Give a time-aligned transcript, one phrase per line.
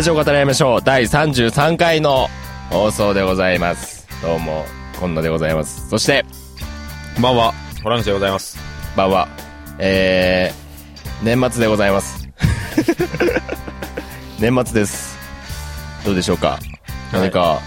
[0.00, 0.82] ラジオ語り合いましょう。
[0.82, 2.28] 第33回の
[2.70, 4.08] 放送でございます。
[4.22, 4.64] どうも
[4.98, 5.90] こんなでございます。
[5.90, 6.24] そして
[7.16, 8.56] こんばんは、ホランシでございます。
[8.96, 9.28] ばんは
[9.78, 12.26] えー、年末でございます。
[14.40, 15.18] 年末です。
[16.02, 16.58] どうでしょうか？
[17.12, 17.60] 何か、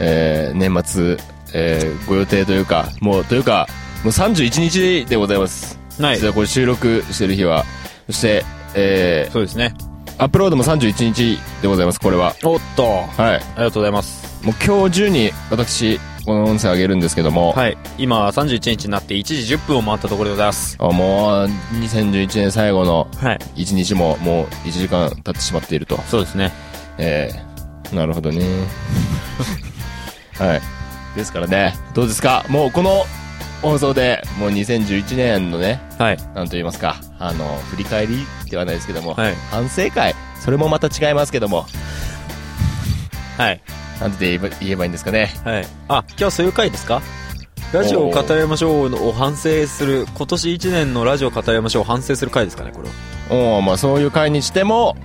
[0.00, 1.16] えー、年末、
[1.54, 3.66] えー、ご予定というかもうというか
[4.04, 5.78] もう31日でございます。
[5.98, 6.16] はい。
[6.16, 7.64] 実はこれ収録してる日は。
[8.06, 9.74] そしてえー、そうですね。
[10.20, 14.44] アップロードも31日でございますこれはおっと、はいありがとうございます。
[14.44, 17.78] もう今日中に私この音声上げるんですけども、はい。
[17.96, 20.76] 今、31日になって1時10分を回ったところでございます。
[20.78, 21.48] あもう
[21.82, 23.38] 2011年最後のはい。
[23.56, 26.52] 1日ももう1時間経ってしまっているとそうですね。
[26.98, 28.44] えー、なるほどね
[30.38, 30.60] はい
[31.16, 32.44] ですからねどうですか？
[32.50, 33.06] もうこの
[33.62, 36.18] 放送でもう2011年のねはい。
[36.34, 39.34] なんと言いますかあの振り返りではないですけども、はい。
[39.50, 41.66] 反省会それもまた違いますけども
[43.36, 43.60] はい。
[44.00, 45.66] なんて言えば言えばいいんですかねはい。
[45.88, 47.02] あ、今日そういう回ですか？
[47.72, 52.94] ラジオを語りましょうを反省する、今年1年のラジオを語りましょうを反省する回ですかね、これは。
[53.30, 54.96] おおまあそういう会にしても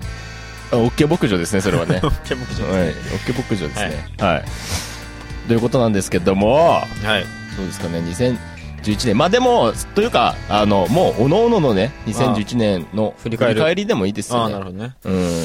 [0.71, 4.45] あオッケー牧場ですねそれはね ケモキはい、オッケー牧場ですねはい、
[5.47, 6.85] ということなんですけどもは
[7.19, 7.25] い。
[7.55, 8.01] そうですかね
[8.85, 9.17] 2011年。
[9.17, 14.95] まあでもというかあのもうおのおののね2011年の振り返りでもいいですああ、よねなるほどね。
[15.03, 15.41] うん。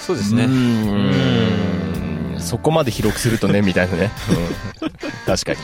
[0.00, 0.44] そうですね。
[0.44, 0.48] う。
[0.48, 2.40] ーん。
[2.40, 4.10] そこまで広くするとねみたいなね、
[4.82, 4.90] うん、
[5.26, 5.58] 確かに。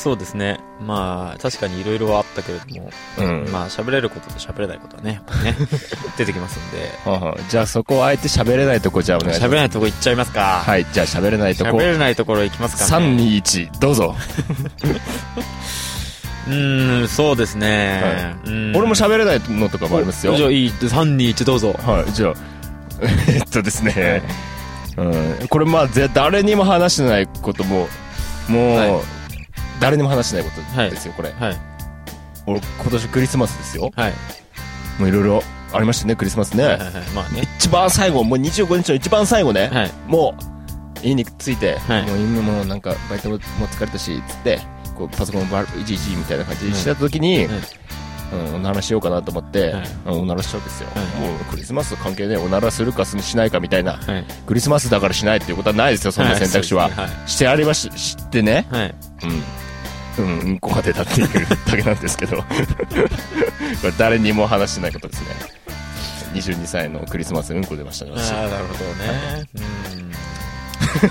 [0.00, 0.60] そうですね。
[0.80, 3.50] まあ、確かにいろいろあったけれども、うん。
[3.52, 5.54] まあ、喋れることと喋れないことはね、ね、
[6.16, 7.42] 出てきますんで、はあはあ。
[7.50, 9.50] じゃあそこをあえて喋れないとこじゃあお願いします。
[9.50, 10.62] 喋れないとこ行っちゃいますか。
[10.64, 10.86] はい。
[10.90, 11.76] じゃあ喋れないとこ。
[11.76, 13.06] 喋れないところ行きますかね。
[13.16, 14.16] 321どうぞ、
[16.48, 18.34] うーん、そうですね。
[18.44, 21.72] うん俺も喋れないのとかもありますよじゃあいい、3、2、1どうぞ。
[21.72, 22.34] はい、じゃあ、
[23.28, 24.22] えっとですね、
[24.96, 27.88] うん、これまあ、ぜ誰にも話してないことも、
[28.48, 28.90] もう、はい
[29.80, 31.32] 誰にも話してないことですよ、これ。
[31.40, 31.56] はい。
[32.46, 33.90] 俺、今年クリスマスですよ。
[33.96, 34.12] はい。
[34.98, 36.64] もういろいろありましたね、クリスマスね。
[36.64, 36.92] はいはいはい。
[37.14, 37.48] まあね。
[37.58, 39.90] 一番最後、もう25日の一番最後ね、はい。
[40.06, 40.34] も
[41.02, 44.60] う、家に着いて、はいもう今もうなんか、バイトも疲れたし、つって、
[45.00, 47.56] こうパソコンバいちいちみたいな感じにしてた時に、はい
[48.32, 49.84] うん、おならしようかなと思って、はい。
[50.06, 51.30] うんおならしちゃうんですよ、はい。
[51.30, 53.94] もうクリスマスと関係ねえおならするかしないかみたいな。
[53.94, 54.24] はい。
[54.46, 58.66] クリスマスだからしないっていうことはないですよそんな選択肢は、はいそうでしてありまし知ってね。
[58.70, 58.76] う
[59.26, 59.30] ん。
[59.30, 61.28] うんうんこが出たっていう
[61.66, 62.36] だけなんですけど。
[62.44, 62.44] こ
[63.84, 65.28] れ誰にも話してないことですね。
[66.34, 68.32] 22歳のクリスマスうんこ出ましたね私。
[68.32, 69.44] ああ、なるほどね。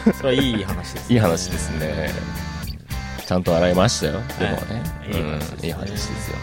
[0.08, 0.14] うん。
[0.14, 1.16] それはいい話ですね。
[1.16, 2.49] いい話ですね
[3.30, 4.14] ちゃんと洗いましたよ。
[4.40, 5.60] でもね、いい話ですね。
[5.62, 5.66] うん。
[5.66, 6.38] いい話ですよ。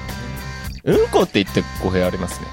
[0.85, 2.47] うんこって言って語弊ありますね、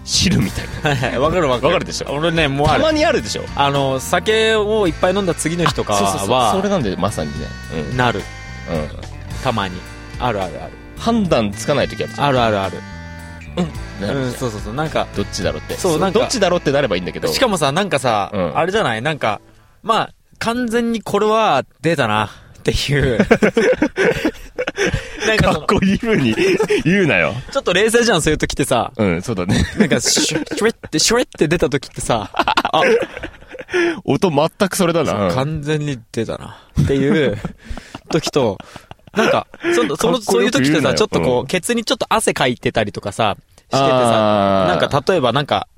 [0.00, 0.90] うん、汁みたいな。
[0.90, 1.18] はいはい。
[1.20, 1.66] わかるわかる。
[1.68, 2.12] わかるでしょ？
[2.12, 3.44] 俺ね、もうたまにあるでしょ？
[3.54, 6.26] あの、酒をいっぱい飲んだ次の日とかそうそうそう。
[6.26, 7.46] それは、なんでまさにね、
[7.92, 7.96] うん。
[7.96, 8.18] なる。
[8.18, 8.24] うん、
[9.44, 9.76] たまに。
[10.18, 10.72] あるあるある。
[10.98, 12.26] 判断つかない時あるじゃん。
[12.26, 12.78] あるあるある。
[13.58, 14.32] うん、なるじゃん。
[14.32, 14.74] そうそうそう。
[14.74, 15.76] なんか、どっちだろうって。
[15.76, 16.18] そうなんか。
[16.18, 17.28] どっちだろうってなればいいんだけど。
[17.28, 18.58] しかもさ、なんかさ、うん。
[18.58, 19.02] あれじゃない？
[19.02, 19.40] なんか、
[19.84, 22.30] まあ、完全にこれは出たな、
[22.60, 23.18] っていう。
[25.26, 26.34] なんかかっこいい風に
[26.84, 27.34] 言うなよ。
[27.52, 28.92] ちょっと冷静じゃん、そういう時ってさ。
[28.96, 29.64] うんそうだね。
[29.78, 32.82] なんか、シュシュレって、シュレって出た時ってさ、あ、
[34.04, 35.34] 音全くそれだな、うん。
[35.34, 37.38] 完全に出たな、っていう
[38.10, 38.58] 時と、
[39.14, 40.96] なんか、その、その、かっこそういう時ってさ、よく言うなよ。
[40.96, 41.46] ちょっとこう、うん。
[41.46, 44.68] ケツにちょっと汗かいてたりとかさ、しててさ、あー。
[44.68, 45.68] なんか例えばなんか、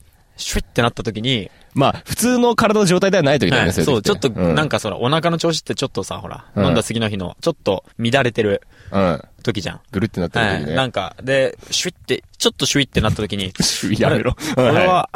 [0.43, 6.65] シュッってなった時に、まあ普通の体の状態ではない時だよね、はいそう、ちょっと、なんかかその、お腹の調子ってちょっとさ、ほら、うん。
[6.67, 9.81] 飲んだ次の日の、ちょっと乱れてるうん時じゃん。
[9.91, 10.61] ぐるってなったはい。
[10.61, 13.53] 時ね、なんか、で、シュッって、ちょっとシュイってなった時に、
[13.99, 14.35] やめろ。
[14.57, 15.09] 俺は、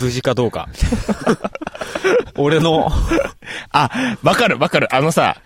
[0.00, 0.68] 無事かどうか。
[2.36, 2.90] 俺の、
[3.72, 3.90] あ
[4.22, 4.94] わかるわかる。
[4.94, 5.40] あのさ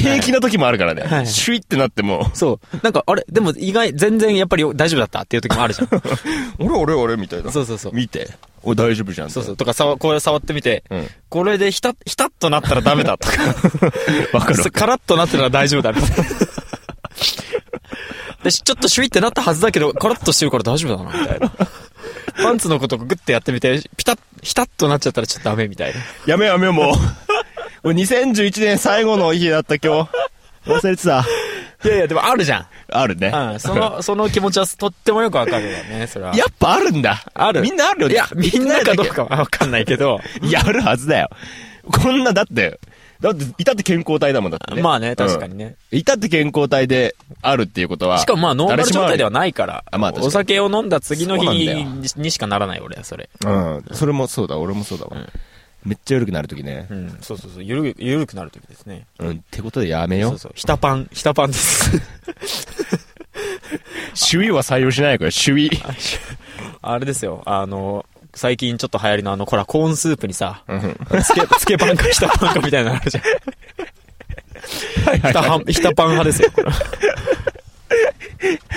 [0.00, 2.76] 平気な時もあるからね、はいシュイってなってもそう。
[2.82, 5.88] なんか、あれ、でも意外、全然やっぱり大丈夫だったっていう時もあるじゃん。
[6.58, 7.94] 俺俺俺みたいなそうそうそう。
[7.94, 8.28] 見て
[8.62, 9.56] お大丈夫じゃんそうそう。
[9.56, 13.34] とか、さわこれ触ってみて、うんこれでひた、ひたっとなったらダメだとか。
[14.36, 16.24] わかるカラッとなってるのは大丈夫だみたいな。
[18.42, 21.52] で、ちょっとシュイってなったはずだけど、カラッとしてるから大丈夫だな、みたいな。
[22.42, 26.00] パンツのことグッてやってみて、ピタッ、ひたっとなっちゃったらちょっとダメみたいな。
[26.26, 26.94] やめやめもう
[27.82, 30.10] もう2011年最後の日だった今日
[30.66, 31.24] 忘れてた
[31.82, 32.66] いやいや、でもあるじゃん。
[32.92, 36.36] あるねうん、その、その気持ちはとってもよくわかるよね、それは。
[36.36, 37.62] やっぱあるんだある。
[37.62, 40.20] みんなあるよねいや、みんなかどうかはわかんないけど。
[40.42, 41.30] やるはずだよ。
[41.90, 42.78] こんな、だって、
[43.20, 44.82] だって、いたって健康体だもんだってね。
[44.82, 45.64] まあね、確かにね。
[45.64, 45.76] ね。
[45.90, 48.18] いたって健康体であるっていうことは。
[48.18, 49.54] しかもまあ、ノーマル状態ではない。
[49.54, 51.46] からあまあ確かにお酒を飲んだ次の日
[52.16, 53.30] にしかならない、俺は、それ。
[53.44, 53.84] うん。
[53.92, 55.12] それもそうだ、俺もそうだわ。
[55.16, 55.28] うん
[55.84, 56.94] めっちゃ緩くなるときねう。
[56.94, 59.06] ん、そうそうそう、ゆる、ゆるくなる時ですね。
[59.18, 59.30] うん。
[59.30, 61.90] ってことでやめよそうそう、ひたパン、ひたパンです。
[64.30, 65.70] 首位は採用しないから、首位。
[66.82, 68.04] あれですよ、あの、
[68.34, 73.24] 最近ちょっと流行りのあの、ほら、コーンスープにさ、うんつけ、つけパンかひたパンかみたいなのあるじゃん、
[75.66, 76.70] ひたパン派ですよ、これ。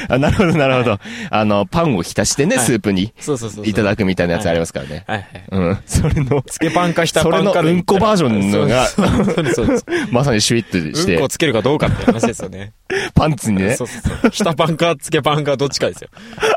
[0.09, 0.99] あ、なるほど、なるほど。
[1.29, 3.67] あの、パンを浸してね、はいスープにそうそうそう。
[3.67, 5.03] いただくみたいなやつありますからね。
[5.07, 5.45] はいはい。
[5.51, 5.79] うん。
[5.85, 9.77] それの、つけパンかひたパンかそれのうんこバージョンのがそうそうそうそう。
[10.11, 10.63] まさにシュイッ
[10.93, 12.73] としてうんこ、つけるかどうかって話ですよね。
[13.13, 14.31] パンツにねそ、うそうそう。
[14.31, 16.09] ひたパンかつけパンかどっちかですよ。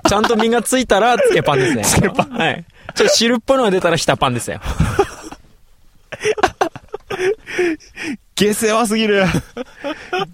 [0.09, 1.85] ちゃんと身がついたらつけパンですね。
[1.85, 2.31] つけパン。
[2.31, 2.65] はい。
[2.95, 4.61] ちょっと汁っぽいのが出たらひたパンですよ。
[8.39, 9.25] 下世話すぎる。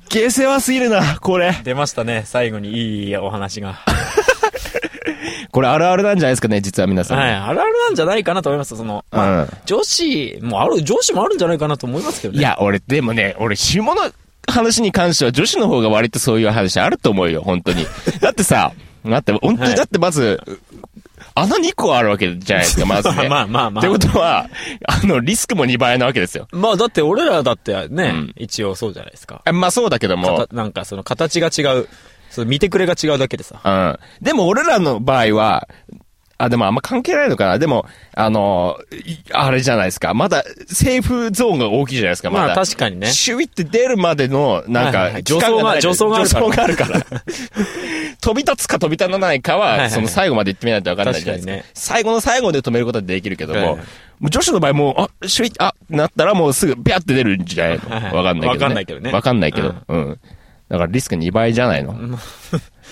[0.09, 1.53] 下世話すぎるな、これ。
[1.63, 3.79] 出ましたね、最後にいいお話が。
[5.53, 7.19] これあるあるなんじゃないですかね、実は皆さん。
[7.19, 7.31] はい。
[7.33, 8.77] あるあるなんじゃないかなと思います。
[8.77, 12.41] その、まあ、うん女子もある、女子もあるんじゃないかなと思いますけどね。
[12.41, 14.11] い、や、俺、でもね、俺、下の
[14.49, 17.87] 話に関しては女子の方が割とそういう話あると思うよ、本当に。
[18.21, 18.73] だってさ、
[19.07, 20.41] だって、本当に、はいだってまず、
[21.35, 23.29] 穴2個あるわけじゃないですか、まずね。
[23.31, 24.49] まあまあまあってことは、
[24.87, 26.49] あの、リスクも2倍なわけですよ。
[26.53, 29.43] まあだって俺らだってね、うん一応そうじゃないですか。
[29.45, 31.89] あまあそうだけどもなんかその形が違う、
[32.31, 33.61] その見てくれが違うだけでさ。
[33.65, 33.99] うん。
[34.25, 35.69] でも俺らの場合は、
[36.43, 37.59] あ、でもあんま関係ないのかな。
[37.61, 40.13] でも、あの、いあれじゃないですか。
[40.13, 42.47] まだ、セーフゾーンが大きいじゃないですか、まだ。
[42.49, 43.07] まあ確かにね。
[43.13, 46.07] シュイって出るまでの、なんか、助走が助走
[46.51, 47.01] があるから。
[48.21, 51.53] 飛び立つか飛び立たないかは、その最後まで行ってみないと分かんないじゃないですか。
[51.53, 53.77] 確かにね最後の最後で止めることはできるけども、はいはい
[54.23, 54.95] もう女子の場合もう、
[55.25, 58.55] あ、シュイあ、なったらもうすぐ、ビャって出るんじゃないのはいはいわかんないけど、ね。
[58.55, 59.75] わかんないけどねわかんないけど。
[59.89, 60.21] うん。
[60.69, 61.97] だからリスク2倍じゃないの。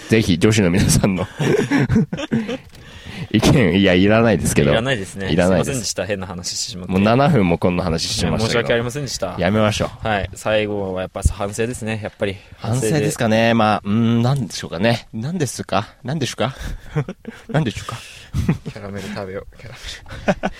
[0.08, 1.24] ぜひ女子の皆さんの
[3.32, 4.70] 意見、いや、いらないですけど。
[4.70, 5.30] いらないですね。
[5.30, 6.06] いらないですすいませんでした。
[6.06, 6.92] 変な話してしまって。
[6.92, 8.46] もう7分もこんな話してました。
[8.46, 9.34] 申し訳ありませんでした。
[9.38, 10.08] やめましょう。
[10.08, 10.30] はい。
[10.34, 12.00] 最後はやっぱ反省ですね。
[12.02, 12.36] やっぱり。
[12.58, 13.54] 反省ですかね。
[13.54, 15.06] まあ、うーん、なんでしょうかね。
[15.12, 15.88] なんですか？
[16.04, 16.54] なんでしょうか？
[17.50, 17.96] なんでしょうか？
[18.70, 19.56] キャラメル食べよう。
[19.58, 20.50] キャラメ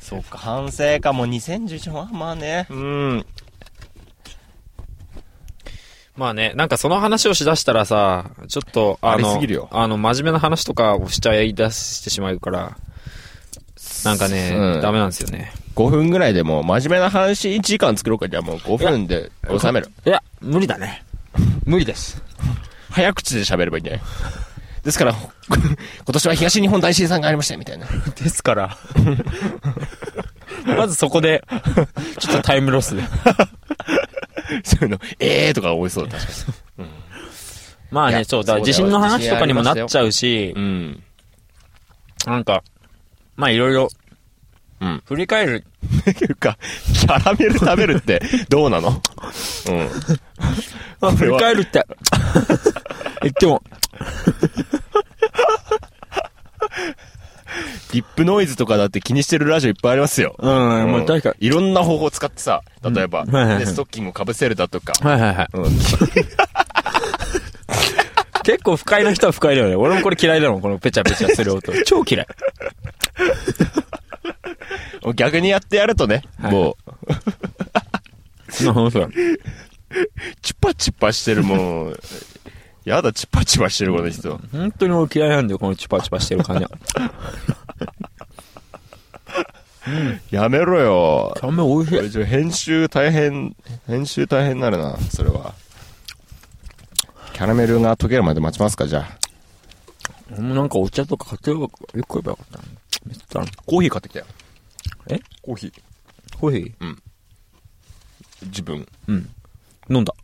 [0.00, 2.66] そうか、反省かも2011はまあね。
[2.70, 3.26] うん。
[6.18, 12.76] まあね、なんかその話をしだしたらさ、ちょっと、あのありすぎるよ、あの、真面目な話とかをしちゃい出してしまうから、
[14.04, 15.52] なんかね、うんダメなんですよね。
[15.76, 18.28] 5分ぐらいでもう真面目な話1時間作ろうか。
[18.28, 19.30] じゃあもう5分で
[19.60, 19.90] 収める。
[20.04, 21.04] いや、無理だね。
[21.64, 22.20] 無理です。
[22.90, 24.02] 早口で喋ればいいんじゃない
[24.82, 25.14] ですから、
[25.46, 25.58] 今
[26.12, 27.86] 年は東日本大震災がありましたよみたいな。
[27.86, 28.76] ですから。
[30.66, 31.44] まずそこで、
[32.18, 33.04] ちょっとタイムロスで。
[34.64, 36.32] そういうの、えーとか多いそうだ、確か
[36.78, 36.86] いや
[37.90, 41.02] まあね、そう、だ地震の話とかにもなっちゃうしに。、うん。
[42.26, 42.62] なんか、
[43.36, 43.88] まあいろいろ、
[44.80, 45.02] うん。
[45.06, 45.64] 振り返る。
[46.10, 46.58] っていうか、
[46.94, 48.90] キャラメル食べるってどうなの？
[49.68, 49.88] うん。
[51.00, 51.86] まあ振り返るって。
[53.22, 53.62] 言っても、
[57.92, 60.34] リップノイズとかだって気にしてるラジオいっぱいありますよ。
[60.38, 65.48] うん、まあ確かいろんな方法を使ってさ、例えば、うんはいはいはいねストッキングをかぶせるだとか、はいはいはい。
[65.54, 65.64] うん、
[68.44, 69.76] 結構不快な人は不快だよね。
[69.76, 71.72] 俺もこれ嫌いだもん、このペチャペチャする音。
[71.84, 72.26] 超嫌い。
[75.14, 76.76] 逆にやってやるとね、はいも
[78.62, 79.08] う、な本当だ。
[80.42, 82.00] チュパチュパしてるもう、
[82.88, 84.40] やだ、チュパチュパしてるこの人。
[84.50, 86.70] 本当に俺嫌いなんだよ、このチュパチュパしてる感じは。
[90.30, 91.34] やめろよ。
[91.36, 91.96] キャラメル美味しい。
[91.96, 93.54] これちょ編集大変、
[93.86, 95.54] 編集大変になるな、それは。
[97.34, 99.18] キャラメルが溶けるまで待ちますか、じゃあ。
[100.32, 102.64] 俺もなんかお茶とか買ってよく言えばよかったな。
[103.04, 104.26] めっちゃコーヒー買ってきたよ。
[105.08, 105.20] え？
[105.42, 105.72] コーヒー。
[106.38, 106.74] コーヒ
[108.44, 108.78] 自分。
[108.78, 109.30] ーうん。
[109.90, 110.14] 飲んだ。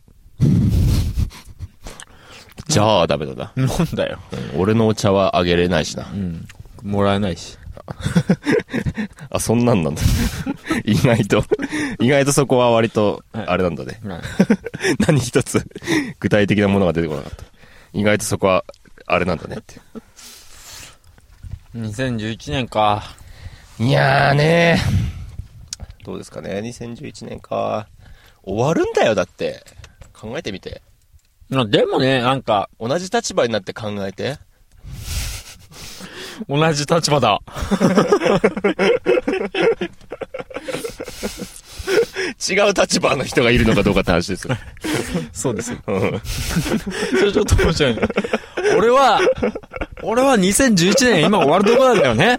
[2.69, 3.53] じゃあ、ダメだな。
[3.57, 4.19] 飲んだよ。
[4.57, 6.17] 俺のお茶はあげれないしなう。
[6.17, 6.47] ん。
[6.83, 7.59] もらえないし。
[9.31, 10.03] あ、そんなんなんだ。
[10.85, 11.45] 意外と、
[12.01, 14.01] 意外とそこは割と、はいあれなんだね。
[14.05, 14.21] はい。
[15.07, 15.67] 何一つ、
[16.21, 17.45] 具体的なものが出てこなかった。
[17.93, 18.65] 意外とそこは、
[19.07, 19.81] あれなんだねって。
[21.77, 23.15] 2011年か。
[23.79, 24.81] いやーね
[26.05, 27.89] どうですかね、2011年か。
[28.45, 29.65] 終わるんだよ、だって。
[30.13, 30.81] 考えてみて。
[31.51, 34.39] まあでもね、なんか、同じ立場になって考えて。
[36.49, 37.41] 同じ立場だ。
[42.49, 44.57] 違う立場の人がいるのかどうかって話ですよ。
[45.33, 45.79] そうですよ。
[45.87, 48.03] うんそれちょっと面白いね。
[48.77, 49.21] 俺は、
[50.03, 52.39] 俺は2011年今終わるとこなんだよね。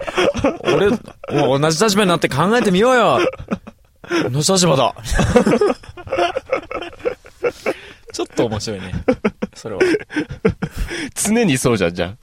[0.64, 3.20] 俺、もう同じ立場になって考えてみようよ。
[4.32, 4.96] 同じ立場だ。
[8.36, 8.92] と面白いね。
[9.56, 9.82] それは。
[11.16, 12.16] 常にそうじゃん、じゃあ。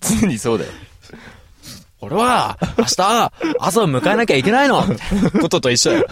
[0.00, 0.70] 常にそうだよ。
[2.02, 4.82] 俺は、明日、朝を迎えなきゃいけないの
[5.38, 6.06] ことと一緒よ。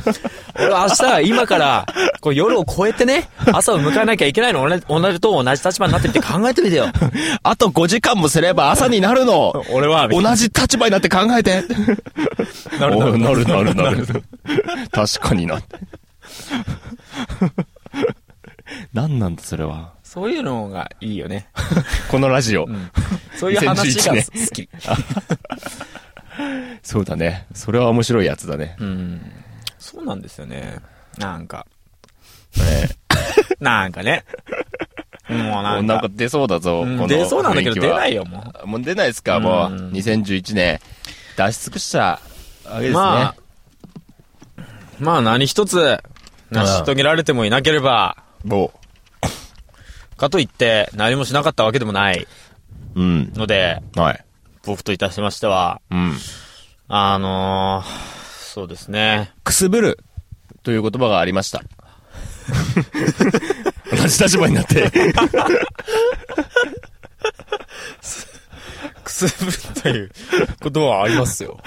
[0.55, 1.87] 俺は明日、今から、
[2.21, 4.61] こう夜を超えてね、朝を迎えなきゃいけないの。
[4.61, 6.93] 俺、同じと同じ立場になってって考えてみてよ。
[7.43, 11.64] あと5時間もすれば朝になるの俺は、同じ立場になって考えて
[12.78, 14.07] なるおなるなるなる。
[14.93, 15.59] 確かにな。
[18.92, 19.92] 何なんだ、それは。
[20.02, 21.48] そういうのがいいよね。
[22.10, 22.66] このラジオ。
[23.37, 24.68] そういう話が2011好き。
[26.82, 27.46] そうだね。
[27.54, 28.76] それは面白いやつだね。
[28.78, 29.20] うん。
[29.78, 30.76] そうなんですよね。
[31.18, 31.66] なんか、
[32.56, 32.88] ね
[33.60, 34.25] なんかね。
[35.28, 39.72] もうもなかうんなんか、出そうだぞ、うんこの出そうなんだけど出ないよ、ももう出ないですか、もう。
[39.72, 40.80] うん2011年。
[41.37, 42.20] 出し尽くしたわ
[42.76, 42.92] けですね。
[42.92, 43.34] ま
[44.98, 45.00] う。
[45.00, 45.98] まあ何一つ、
[46.50, 48.73] 成し遂げられてもいなければ、も
[50.18, 52.26] かといって何もしなかったわけでもない。
[52.95, 53.00] う。
[53.00, 53.33] うん。
[53.35, 54.25] ので、はい。
[54.64, 56.12] 僕といたしましては、うん。
[56.88, 57.87] あのー、
[58.52, 59.33] そうですね。
[59.45, 59.99] くすぶる
[60.62, 61.62] という言葉がありました。
[63.90, 64.90] 同じ立場になって。
[69.04, 70.11] くすぶるという
[70.61, 71.61] ことはありますよ。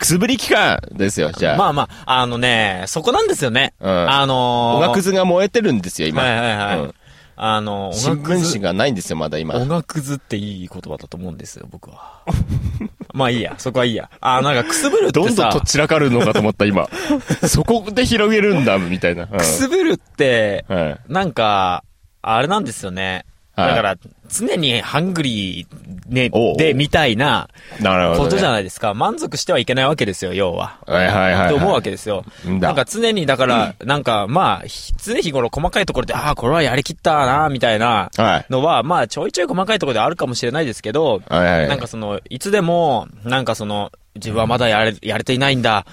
[0.00, 1.56] くすぶり期間ですよ、じゃあ。
[1.58, 3.74] まあまあ、あのね、そこなんですよね。
[3.80, 6.22] うんあのー、おがくずが燃えてるんですよ、今。
[6.22, 6.78] はいはいはい。
[6.80, 6.94] うん
[7.42, 9.54] あの、新聞紙がないんですよ、まだ今。
[9.54, 12.20] おがくずっていい言葉だと思うんですよ、僕は。
[13.14, 14.10] まあいいや、そこはいいや。
[14.20, 16.86] あ、なんかくすぶるってさ、どんどんとっちらかるのかと思った、今。
[17.48, 19.22] そこで広げるんだ、みたいな。
[19.22, 20.98] うんくすぶるって、はい。
[21.08, 21.82] なんか、
[22.20, 23.24] あれなんですよね。
[23.56, 23.96] はいだから、
[24.28, 25.66] 常にハングリー、
[26.08, 27.48] ねで、みたいな
[27.80, 28.24] なるほど、ね。
[28.24, 28.94] ことじゃないですか。
[28.94, 30.78] 満足してはいけないわけですよ、要は。
[30.86, 31.48] はいはいはい、はい。
[31.50, 32.24] と思うわけですよ。
[32.44, 38.46] なんか常に、だから、なんか、まあ、ひ常日頃細かいところで、ああ、これはやりきったな、みたいなはい。
[38.50, 41.22] のは、まあ、ちょいちょい細かいところであるかもしれないですけど。
[41.28, 45.86] なんかその、いつでも、なんかその、自分はまだやれ、やれていないんだ、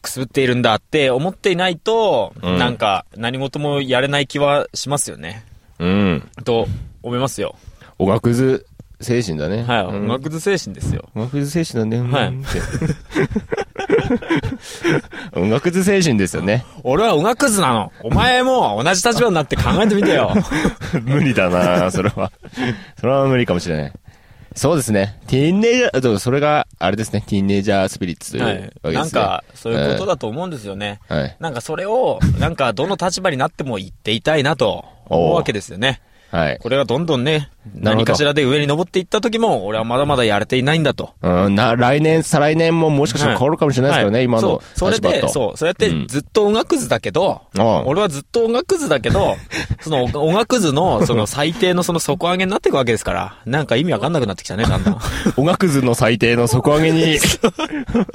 [0.00, 5.44] くすぶっているんだって思っていないと、うんなんか、何事もやれない気はしますよね。
[5.78, 6.28] うん。
[6.44, 6.68] と、
[7.04, 7.54] 思いますよ。
[7.98, 8.66] おがくず
[9.00, 9.62] 精神だね。
[9.62, 9.84] はい。
[9.84, 11.08] うん音楽図精神ですよ。
[11.14, 12.10] 音楽図精神だね。
[12.10, 12.34] はい
[15.36, 16.64] 音楽図精神ですよね。
[16.82, 17.92] 俺は音楽図なの。
[18.02, 20.32] お前も同じ立場になって考えてみてよ。
[21.04, 22.32] 無理だなそれは。
[22.98, 23.92] それは無理かもしれない。
[24.54, 25.18] そうですね。
[25.26, 27.24] ティーンネイジャー、それが、あれですね。
[27.26, 28.58] ティーンネイジャースピリッツというわはい。
[28.58, 28.92] けですね。
[28.92, 31.00] なんか、そういうことだと思うんですよね。
[31.08, 31.36] はい。
[31.40, 36.00] なんかそれを、なんかどの立場になっても言っていたいなと思うわけですよね。
[36.34, 36.58] はい。
[36.58, 41.14] これがどんどんね、何かしらで上に登っていった時も、俺はまだまだやれていないんだと。
[41.22, 45.28] うん、な、来年、再来年ももしかしたら変わるかもしれないですけどね、はい今のそう、それで。
[45.28, 49.36] そう、そうやってうんずっと音楽図だけど、うん俺はずっと音楽図だけど、
[49.80, 54.98] その音楽図の、その最低のその底上げになっていくわけですから、なんか意味わかんなくなってきたね、だんだん。
[55.38, 57.18] 音楽図の最低の底上げに、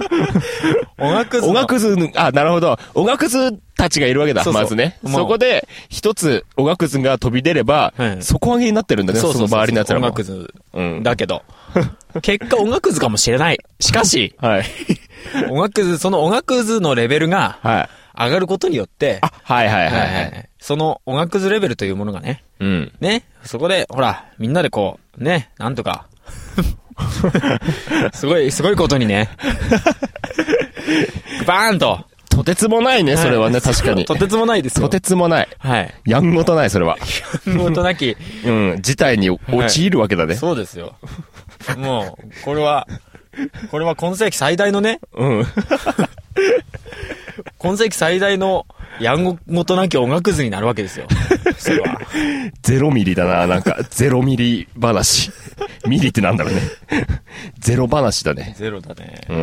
[0.99, 2.77] 音楽図の音楽図の、あ、なるほど。
[2.95, 4.99] 音楽図たちがいるわけだ、そうそうまずね。
[5.05, 10.07] そこで、一つ音楽図が飛び出れば、はい底上げになってるんだね、その周りのやつらも。
[10.07, 11.03] 音楽図うん。
[11.03, 11.43] だけど、
[12.21, 13.59] 結果音楽図かもしれない。
[13.79, 14.65] しかし、 はい。
[15.49, 17.89] 音楽図、その音楽図のレベルがはい。
[18.21, 20.05] 上がることによって、あ、はいはいはいはいは。
[20.07, 22.91] はいいその音楽図レベルというものがね、うん。
[22.99, 26.07] ね、そこで、ほら、みんなでこう、ね、なんとか、
[28.11, 29.29] すごい、すごいことにね、
[31.47, 32.08] バーンと。
[32.39, 34.05] とてつもないね、それはね、 確かに。
[34.05, 34.83] とてつもないですよ。
[34.87, 35.49] とてつもない。
[35.59, 35.93] はい。
[36.05, 36.97] やんごとない、それは。
[37.57, 38.15] ほんとなき、
[38.45, 40.35] うん、事態に陥るわけだね。
[40.35, 40.95] そうですよ。
[41.77, 42.87] もう、これは、
[43.71, 45.45] これは今世紀最大のね、うん。
[47.59, 48.65] 今世紀最大の
[48.99, 51.07] やんごとなき音楽図になるわけですよ。
[51.57, 51.99] それは。
[52.61, 55.31] ゼロミリだな、なんか、ゼロミリ話。
[55.87, 56.61] ミリってなんだろうね。
[57.59, 58.53] ゼロ話だね。
[58.57, 59.21] ゼロだね。
[59.29, 59.41] うんう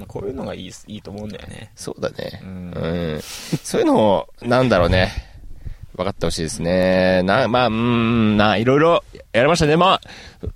[0.00, 1.70] んこういうのがいい、いいと思うんだよね。
[1.74, 2.40] そうだね。
[2.42, 3.20] ううんん。
[3.22, 5.10] そういうのを、なんだろうね。
[5.96, 7.22] 分かってほしいですね。
[7.24, 9.76] な、まあ、うーん、な、いろいろやりましたね。
[9.76, 10.00] まあ、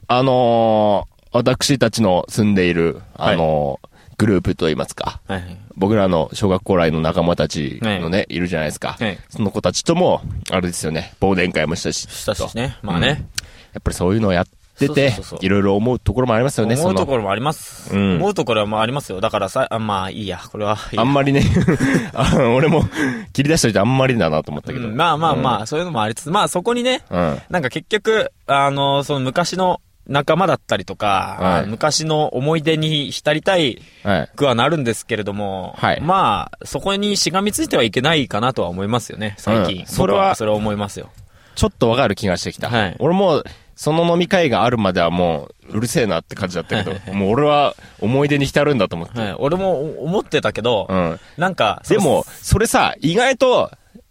[0.06, 3.87] あのー私たちの住んでいる、あのー
[4.18, 5.20] グループといいますか。
[5.26, 5.58] はいはい。
[5.76, 8.96] 僕らの小学校来の仲間たちのね、いるじゃないですか。
[8.98, 10.20] はいその子たちとも、
[10.50, 12.08] あれですよね、忘年会もしたし。
[12.10, 12.76] したしとね。
[12.82, 13.26] まあね。
[13.72, 14.46] やっぱりそういうのをやっ
[14.86, 17.00] ってていろいろ思うところもありますよね、思そうの。
[17.00, 17.94] ところもあります。
[17.94, 19.20] うん思うところもありますよ。
[19.20, 21.42] だからさ、あまあいいや、これはあんまりね、
[22.14, 22.84] あ俺も
[23.32, 24.88] 切り出しといてあんまりだなと思ったけど。
[24.88, 27.40] うんまあまあまあ、そういうのもありつつ、まあそこにね、うん。
[27.50, 34.30] なんか結局、あの、その昔の仲間だったりとか、はい昔の思い出に浸りたいはい。
[34.36, 39.80] くはなるんですけれども、はいまあ、そこにしがみついてはいけないかなとは思いますよね、最近。
[39.80, 41.10] うんそれは僕それは思いますよ。
[41.54, 42.70] ちょっとわかる気がしてきた。
[42.70, 43.42] はい俺も、
[43.78, 49.20] その飲み会があるまではもう、うるせえなって感じだったけど、 もう俺は思い出に浸るんだと思って。
[49.20, 49.32] はい。
[49.38, 51.20] 俺も思ってたけど、うん。
[51.36, 53.70] なんか、でも、それさ、意外と、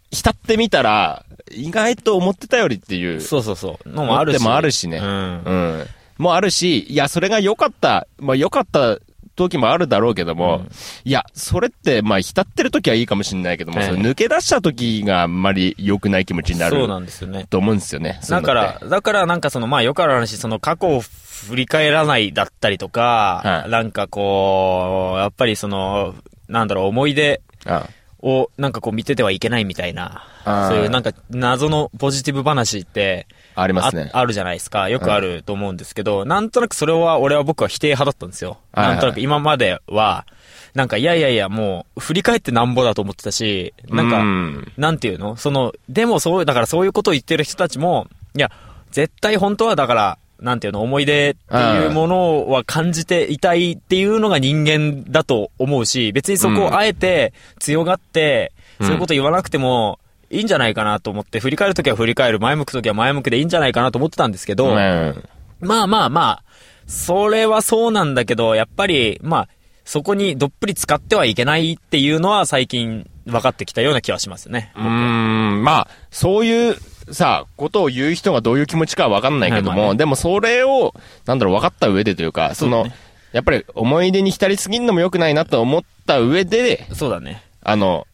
[0.10, 3.22] 浸ってみたら、意外と思ってたよりっていう。
[3.22, 4.44] そうそうそう、のもあるし。
[4.44, 5.06] もあるしねうん。
[5.06, 5.88] うん。
[6.18, 9.00] もあるし、いや、それが良かった、まあ良かった
[9.36, 10.66] 時もあるだろうけども、
[11.06, 17.46] いや、それって、まあ浸ってる時はいいかもしれないけども、はいそれ抜け出した時があんまり良くない気持ちになるそうなんですよね。
[17.50, 18.20] と思うんですよね。
[18.28, 26.16] だから、だからなんかその、まあよくある話、その過去を振り返らないだったりとか、はいなんかこう、やっぱりその、
[26.50, 27.88] なんだろう、思い出あ
[28.20, 30.24] をなんかこう見ててはいけないみたいな、
[30.70, 34.10] そういうなんか謎のポジティブ話って、あありますね。
[34.14, 34.88] あるじゃないですか。
[34.88, 38.58] よくあると思うんですけど、なんとなくそれは、俺は僕は否定派だったんですよ。
[38.72, 40.26] はいはいなんとなく今までは、
[40.74, 44.72] なんかいやいやいや、もう、振り返ってなんぼだと思ってたし、なんか、うん。
[44.78, 45.36] なんていうの？
[45.36, 48.52] その、でもそう、だからそういうことを言ってる人たちも、いや、
[48.92, 59.98] 絶対本当はだから、なんていうの、思い出っていうものは感じていたいっていうのが人間だと思うし、別にそこをあえて強がって、そういうこと言わなくても
[60.30, 65.24] いいんじゃないかなと思って、振り返るときは振り返る、前向くときは前向くでいいんじゃないかなと思ってたんですけど、うん
[65.60, 66.44] まあまあまあ、
[66.86, 69.50] それはそうなんだけど、やっぱり、まあ、
[69.86, 74.74] そこにどっぷり使ってはいけないっていうのは最近分かってきたような気はしますよね。
[74.76, 76.76] うーん、まあ、そういう、
[77.12, 80.94] さ、ことを言う人がどういう気持ちかはわかんないけども、はいまあねでもそれを、
[81.26, 82.94] なんだろう、分かった上でというか、その、ね
[83.34, 87.44] やっぱり思い出に浸りすぎるのも良くないなと思った上で、そうだね。
[87.62, 88.08] あの、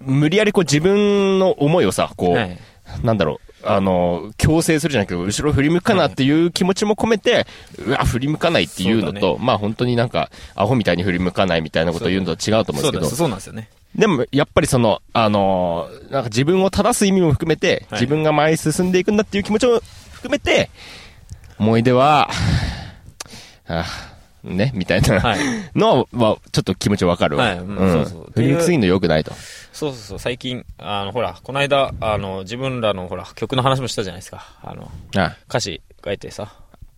[0.00, 2.58] 無理やりこう自分の思いをさ、こう、はい。
[3.04, 7.46] なんだろう、あの、強制するじゃなくて、後ろ振り向くかなっていう気持ちも込めて、
[7.78, 13.04] うわ、振り向かないっていうのと、まあ本当になんか、アホみたいに振り向かないみたいなことを言うのと違うと思うんですけど。
[13.06, 13.68] そうなんですよね。
[13.94, 18.00] でも、やっぱりその、あのーなんか自分を正す意味も含めて、はい。
[18.00, 19.80] 自分が前に進んでいくんだっていう気持ちを
[20.12, 20.70] 含めて、
[21.58, 22.30] 思い出は、
[23.68, 23.84] あ
[24.42, 25.38] ね、みたいな、はい
[25.74, 27.44] のは、ちょっと気持ちわかるわ。
[27.44, 29.32] はいうんそうそう振りすぎるの良くないと。
[29.72, 34.46] そうそうそう、最近、あの、ほら、この間、あの、自分らの、ほら、曲の話もしたじゃないですか。
[34.62, 36.44] あの、あ歌詞書いてさ、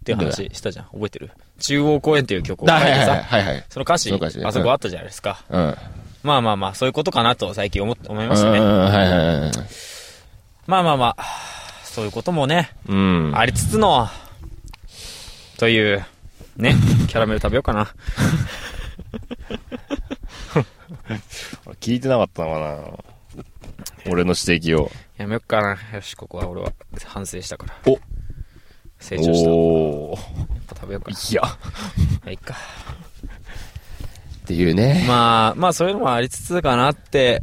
[0.02, 0.84] っていう話したじゃん。
[0.86, 1.30] 覚えてる？
[1.60, 3.64] 中央公園っていう曲を書いてだはいはいはい。
[3.68, 5.44] その歌詞、歌詞ねあそこあったじゃないですか。
[5.48, 5.76] うん。
[6.22, 8.60] まあまあまあ、そういうことかなと最近思っ思いまうん、したね。
[8.60, 9.50] はいはいはい。
[10.66, 11.24] まあまあまあ、
[11.84, 13.32] そういうこともね、うん。
[13.36, 14.08] ありつつの、
[15.58, 16.04] という、
[16.56, 16.74] ね、
[17.08, 17.94] キャラメル食べようかな。
[21.80, 24.90] 聞いてなかったのかな俺の指摘を。
[25.16, 25.78] やめよっかな。
[25.94, 26.72] よし、ここは俺は
[27.04, 27.74] 反省したから。
[27.86, 27.98] お
[28.98, 29.50] 成長した。
[29.50, 30.18] やっお
[30.68, 31.16] 食べようかな。
[31.16, 31.42] いや。
[32.30, 32.54] いいか。
[32.54, 32.56] っ
[34.46, 35.04] ていうね。
[35.06, 37.42] まあ、まあそういうのもありつつかなって、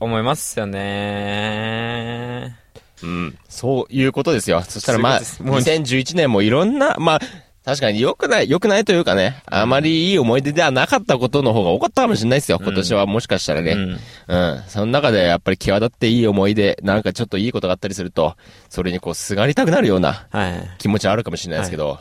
[0.00, 2.56] 思いますよね。
[3.02, 3.38] うん。
[3.48, 4.62] そういうことですよ。
[4.62, 7.20] そしたらまあ、そういうことです2011年もいろんな、まあ、
[7.64, 12.58] 確かに良くない、良くないというかね、あまりいい思い出ではなかったことの方が多かったかもしれないですよ。
[12.60, 13.72] 今年はもしかしたらね。
[13.72, 14.62] うんうん。
[14.66, 18.36] その中でやっぱり際立っていい思い出、なんかちょっといいことがあったりすると、
[18.68, 20.70] それにこう、すがりたくなるようなはい。
[20.78, 22.00] 気持ちはあるかもしれないですけど、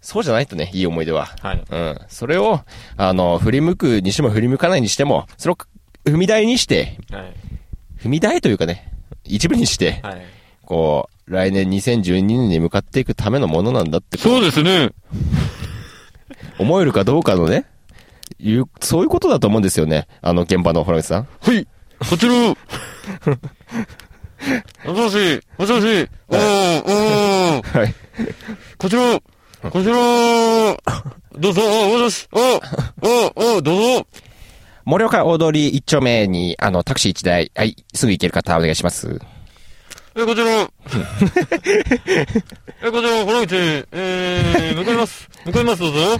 [0.00, 1.26] そうじゃないとね、いい思い出は。
[1.40, 1.64] はい。
[1.70, 1.98] うん。
[2.08, 2.60] それを、
[2.96, 5.56] あの、振り向くにしても振り向かないにしても、それを
[6.04, 7.34] 踏み台にして、はい。
[8.02, 8.92] 踏み台というかね、
[9.24, 10.22] 一部にして、はい。
[10.66, 14.90] こう、来年2012年に向かっていくためのものなんだって、そうですね。
[16.58, 17.66] 思えるかどうかのね、
[18.38, 20.06] いう、そういうことだと思うんですよね。
[20.20, 21.28] あの、現場のホラ口さん。
[21.40, 21.66] はい。
[21.98, 22.34] こちら。
[24.84, 27.94] もしもし、もしもし、おー、おー、はい。
[28.76, 29.20] こちら、
[29.70, 29.94] こちら、
[31.38, 32.38] どうぞ、おもしもし、お、
[33.52, 34.06] お、お、どうぞ。
[34.84, 39.18] 盛岡大通り一丁目に、あの、タクシー一台、はい、すぐ行ける方お願いします。
[40.16, 40.62] え、こちら。
[40.62, 40.68] え、
[42.90, 45.28] こちら、この道、えー、向かいます。
[45.44, 46.00] 向かいます、どうぞ。
[46.00, 46.16] は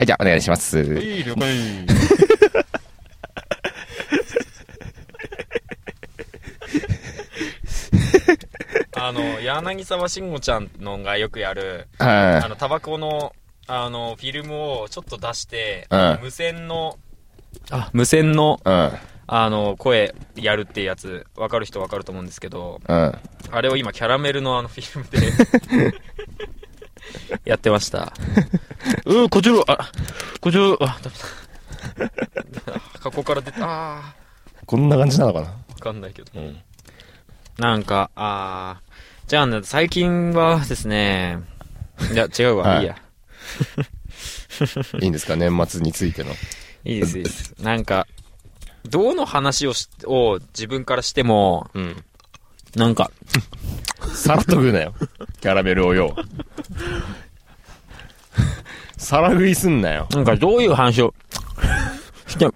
[0.00, 0.80] い、じゃあお願いします。
[0.80, 1.48] いい、了解。
[8.96, 13.34] あの、柳沢慎吾ちゃんのがよくやる、あはの、タバコの、
[13.66, 16.98] あの、フィルムをちょっと出して、うん無線の、
[17.70, 18.68] あ、無線の、い。
[18.68, 18.92] うん。
[19.30, 23.18] あの、声やるってやつ、わかる人わかると思うんですけど、うん。
[23.50, 25.10] あれを今、キャラメルのあのフィルム
[25.86, 25.94] で
[27.44, 28.14] やってました。
[29.04, 29.90] うん、こちら、あ、
[30.40, 31.16] こちら、あ、ダメ
[32.72, 32.80] だ。
[33.00, 34.14] 過去から出た、あ
[34.66, 35.46] こんな感じなのかな？
[35.46, 36.30] ー、わかんないけど。
[36.34, 36.58] うん。
[37.58, 41.38] なんか、あー、じゃあね、最近はですね、
[42.12, 42.96] いや、違うわ、はいいいや。
[45.00, 45.36] いいんですか？
[45.36, 46.30] 年末についての。
[46.84, 47.54] いいです、いいです。
[47.62, 48.06] なんか、
[48.84, 52.04] どの話をし、を自分からしても、うん。
[52.76, 53.10] なんか、
[54.14, 54.94] さらっと食うなよ。
[55.40, 56.14] キャラメルをよ。
[58.96, 60.06] 皿食いすんなよ。
[60.10, 61.14] なんかどういう話を
[62.26, 62.48] して、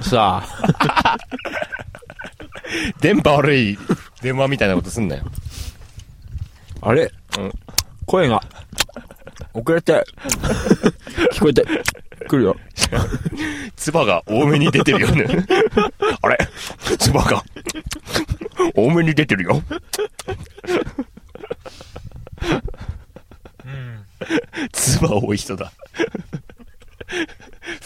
[0.00, 1.16] さあ、
[3.00, 3.78] 電波悪い
[4.22, 5.24] 電話みたいなことすんなよ。
[6.80, 7.52] あれ、うん
[8.06, 8.40] 声が、
[9.52, 10.04] 遅れて、
[11.32, 11.64] 聞こえて、
[12.26, 12.56] くるよ。
[13.76, 15.26] 唾が多めに出てるよね。
[16.22, 16.38] あれ？
[16.98, 17.42] 唾が
[18.74, 19.62] 多めに出てるよ。
[24.72, 25.72] 唾多い人だ。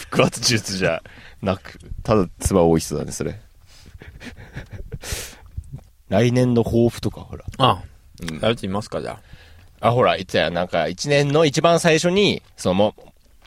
[0.09, 1.01] 腹圧術じゃ
[1.41, 3.39] なく、ただ唾多い人だね、それ。
[6.09, 7.45] 来年の抱負とか、ほら。
[7.57, 7.83] あ、
[8.21, 9.19] うんやってみますか、じゃ
[9.81, 9.87] あ。
[9.89, 10.51] あ、ほら、言ってたよ。
[10.51, 12.95] なんか、一年の一番最初に、その、も、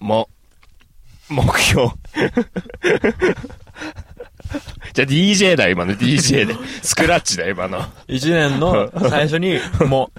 [0.00, 0.28] も、
[1.28, 1.90] 目標。
[4.92, 6.54] じゃあ DJ だよ、今の DJ で。
[6.82, 7.84] スクラッチだよ、今の。
[8.06, 10.10] 一年の最初に、も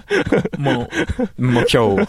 [0.56, 0.90] う、も
[1.38, 2.06] う、目標。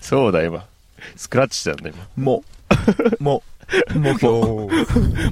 [0.00, 0.64] そうだ、今。
[1.16, 2.06] スクラッチしたんだ、今。
[2.16, 2.44] も
[3.20, 3.42] う、も
[3.94, 4.66] う、目標。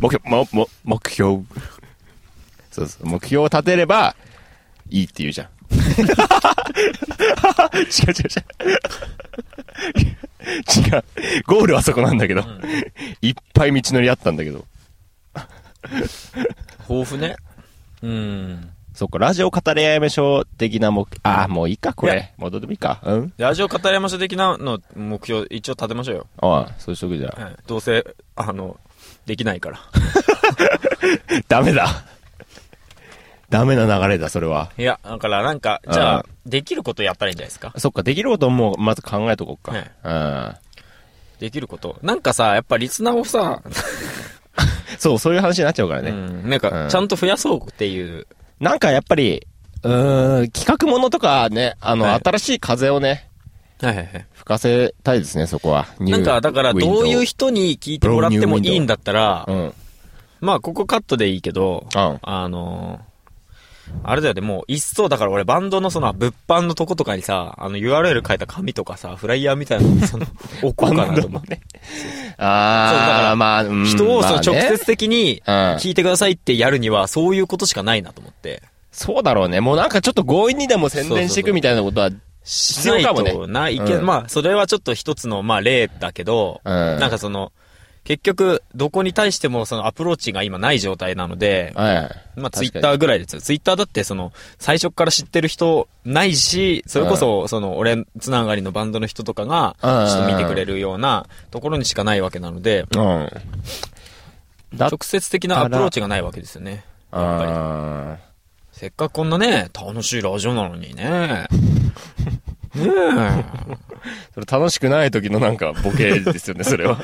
[0.01, 1.43] 目標、も、も、目標。
[2.71, 3.07] そうそう。
[3.07, 4.17] 目標を立てれば、
[4.89, 5.49] いいって言うじゃん。
[5.99, 6.15] 違う違う
[8.09, 8.77] 違う。
[10.95, 11.05] 違う。
[11.47, 12.43] ゴールはそこなんだけど。
[13.21, 14.65] いっぱい道のりあったんだけど。
[16.89, 17.37] 抱負ね。
[18.03, 18.71] うん。
[18.95, 22.35] そっか、ラジオ語り合いましょう的な目、ああ、もういいか、これ。
[22.37, 23.01] もうどうでもいいか。
[23.03, 23.33] うん？
[23.39, 26.27] ラジオ語りましょう的なの目標、一応立てましょうよ。
[26.39, 27.43] ああ、そうしとくじゃあ。
[27.43, 28.05] はいどうせ、
[28.37, 28.79] あの、
[29.25, 29.81] できないから。
[31.49, 32.05] ダメだ。
[33.53, 34.71] ダメな流れだ、それは。
[34.79, 37.73] いや、だからなんか、じゃああ、できることやったらいいんじゃないですか？
[37.79, 39.73] そっか、できることもまず考えとこうか。
[39.73, 40.55] はいうん。
[41.41, 41.99] できること。
[42.03, 43.63] なんかさ、やっぱリスナーをさ、
[44.99, 46.11] そう、そういう話になっちゃうからね。
[46.11, 48.27] うん、なんうか、んちゃんと増やそうっていう。
[48.61, 49.47] なんかやっぱり、
[49.83, 53.29] うーん、企画ものとかね、あの、はい新しい風をね、
[53.81, 54.27] はいはいはい。
[54.35, 55.89] 吹かせたいですね、そこは。
[55.99, 59.73] なんか、だから、どういう人に聞いてもらってもいいんだったらう、ん。
[60.41, 62.19] まあ、ここカットでいいけど、うん。
[62.23, 63.12] あのー
[64.05, 70.27] あれだよね、もう、一層、だから俺、バンドのその、物販のとことかにさ、あの、URL 書いた紙とかさ、フライヤーみたいなの、その、
[70.63, 71.57] 置こうかなと思って。
[71.57, 71.61] ね。
[72.39, 78.63] あー、そうだからまあ、うん人を、その、直接的に、うん聞いてくださいってやるには、そういうことしかないなと思って。
[78.91, 79.61] そうだろうね。
[79.61, 82.11] もうなんかちょっと強引にでも宣伝していくみたいなことは、
[82.45, 87.53] 必要要かもねないけ、うんまあ、それはちょっと一つの、まあ、例だけど、うんなんかその、
[88.05, 92.41] 結局、どこに対してもそのアプローチが今ない状態なので、はい。
[92.41, 93.41] まあ、ツイッターぐらいですよ。
[93.41, 103.29] ツイッターだって、その、最初から知ってる人ないし、それこそ、その、俺つながりのバンドの人とかが、ちうんょっと見てくれるようなところにしかないわけなので、うん。
[104.75, 106.85] だ直接的なアプローチがないわけですよね。
[107.13, 107.53] やっぱり。
[107.55, 108.17] あ
[108.73, 111.47] せっかくこんなね、楽しいラジオなのにね。
[112.75, 113.45] ねえ。
[114.03, 116.97] ー それ楽しくない時のなんかボケですよね、 それは。
[116.97, 117.03] こ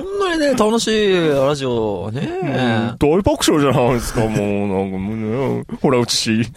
[0.00, 2.94] んなにね、楽しいラジオね。
[2.98, 4.36] 大爆笑じゃないですか、もう、な
[4.84, 5.16] んかもう
[5.58, 6.42] ね、ほら、うちし。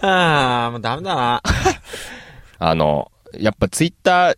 [0.00, 1.42] ああ、もうダメだな。
[2.58, 4.36] あの、やっぱツイッター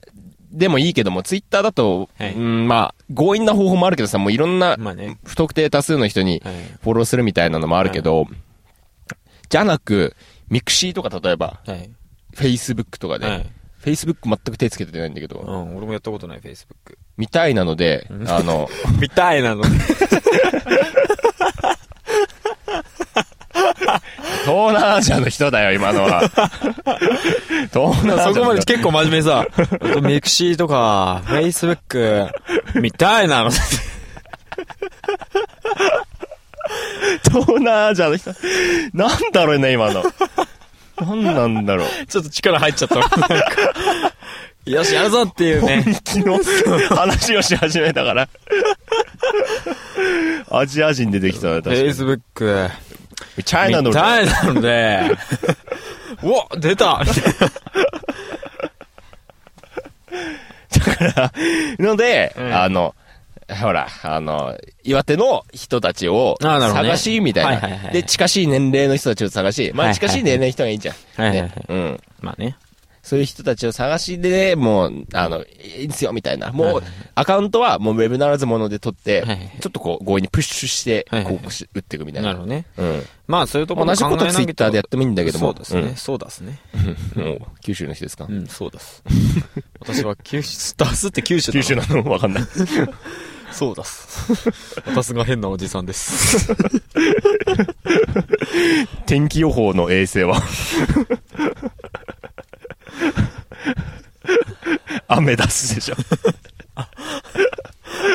[0.55, 5.19] でもいいけども、ツイッターだと、はいうん、まあ、強引な方法もあるけどさ、もういろんなまあね。
[5.25, 6.55] 不特定多数の人にはい。
[6.83, 8.27] フォローするみたいなのもあるけど、
[9.49, 10.15] じゃなく、
[10.49, 11.91] ミクシーとか例えば、はい。
[12.35, 13.47] フェイスブックとかで、はい。
[13.79, 16.97] フェイスブック全く手つけてないんだけど、うん、俺もやったことない、Facebook。
[17.17, 18.69] みたいなので、あの、
[19.01, 19.63] みたいなの。
[24.45, 26.21] 東南アジアの人だよ、今のは。
[27.73, 32.31] 東南アジアそこまで結構真面目にさ、あとミクシーとか、Facebook、
[32.81, 33.51] みたいなの。
[37.25, 38.33] 東南アジアの人。
[38.93, 40.05] なんだろうね、今の。
[40.97, 42.07] なんなんだろう。
[42.07, 42.95] ちょっと力入っちゃった。
[42.97, 43.19] なんか
[44.65, 45.83] よし、やるぞっていうね。
[46.05, 48.29] 昨日、話をし始めたから。
[50.51, 51.81] アジア人出てきたな、確かに。
[51.83, 52.71] Facebook、
[53.45, 55.01] チャイナのみ、たいなので、
[56.23, 57.03] うわ、出た
[61.79, 62.95] ので、うんあの、
[63.49, 70.95] ほら、あの、岩手の人たちを探し、みたいな、はいはいはいで、近しい年齢の人たちを探し、まあ近しい年齢の人がいいじゃん。
[71.17, 72.01] はいはいはいねうん。
[72.21, 72.57] まあね。
[73.03, 76.53] そういう人たちを探しで、もう、あの、いいんですよ、みたいな。
[76.53, 76.83] もう、
[77.15, 82.29] アカウントはもうウェブならずもので取って、はいはいちょっとこう、強引にプッシュして、はいはいはい広告し、打っていくみたいな。
[82.29, 82.65] なるほどね。
[82.79, 83.03] うん。
[83.27, 85.49] まあそういうところ同じことツイッターでやってもいいんだけども。
[85.49, 85.93] そうですね。
[85.97, 86.59] そうですね。
[87.17, 87.25] うん。
[87.25, 88.27] もう、九州の人ですか？
[88.27, 89.03] うん、そうです。
[89.81, 92.11] 私は九州、出すって九州だ九州なの？
[92.11, 92.45] わかんない。
[93.55, 94.51] そうです。
[94.85, 96.55] 私が変なおじさんです。
[99.07, 100.43] 天気予報の衛星は
[105.07, 105.95] 雨出すでしょ。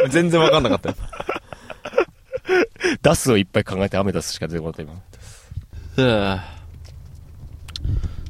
[0.10, 0.96] 全然わかんなかったよ。
[3.02, 6.44] 出すをいっぱい考えて雨出すしか出てこなかった今。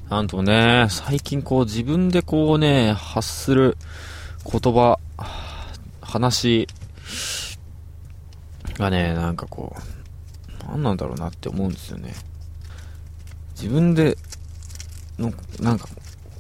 [0.10, 3.78] なんとね、最近こう自分でこうね、発する
[4.46, 5.00] 言葉、
[6.02, 6.68] 話
[8.78, 12.14] がね、なんかこう、何なんだろうなって思うんですよね。
[13.56, 14.18] 自分で、
[15.18, 15.94] の、なんかこ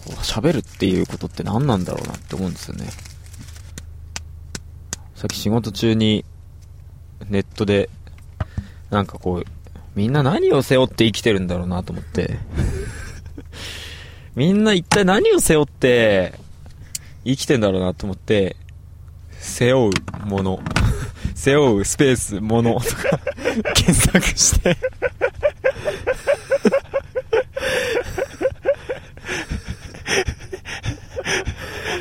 [0.07, 2.87] う喋るっていうことって何なんだろうなって思うんですよね。
[5.15, 6.23] さっき仕事中に
[7.29, 7.89] ネットで、
[8.89, 9.45] なんかこう、
[9.95, 12.39] みんな何を背負って生きてるんだろうなと思って。
[14.35, 16.39] みんな一体何を背負って
[17.25, 18.55] 生きてんだろうなと思って、
[19.39, 20.59] 背負うもの、
[21.33, 23.19] 背負うスペースものとか
[23.73, 24.77] 検索して。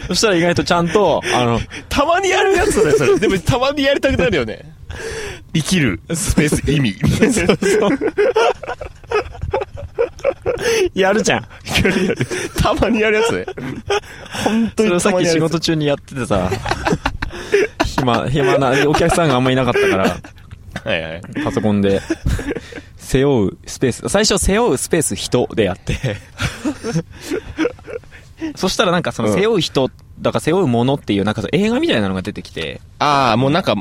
[0.08, 3.18] そしたら意外とちゃんと、あの、たまにやるやつだよ、それ。
[3.18, 4.72] でも、たまにやりたくなるよね。
[5.54, 6.96] 生きるスペース意味。
[10.94, 11.40] やるじゃん。
[11.40, 11.46] や
[11.82, 13.46] るやるたまにやるやつね。
[14.44, 15.52] 本当それをにたまにやるやつ。
[15.52, 16.50] さっき仕事中にやっててさ、
[17.98, 20.20] 暇、暇な、お客さんがあんまいなかったから、
[20.84, 21.22] はいはい。
[21.44, 22.00] パソコンで、
[22.96, 25.96] 背負うスペース、最初背負うスペース人でやって、
[28.54, 33.74] そしたらなんかそのうん背負う人、だから背負うものっていうなんか映画みたいなのが出てきて、ああ、もうなんか、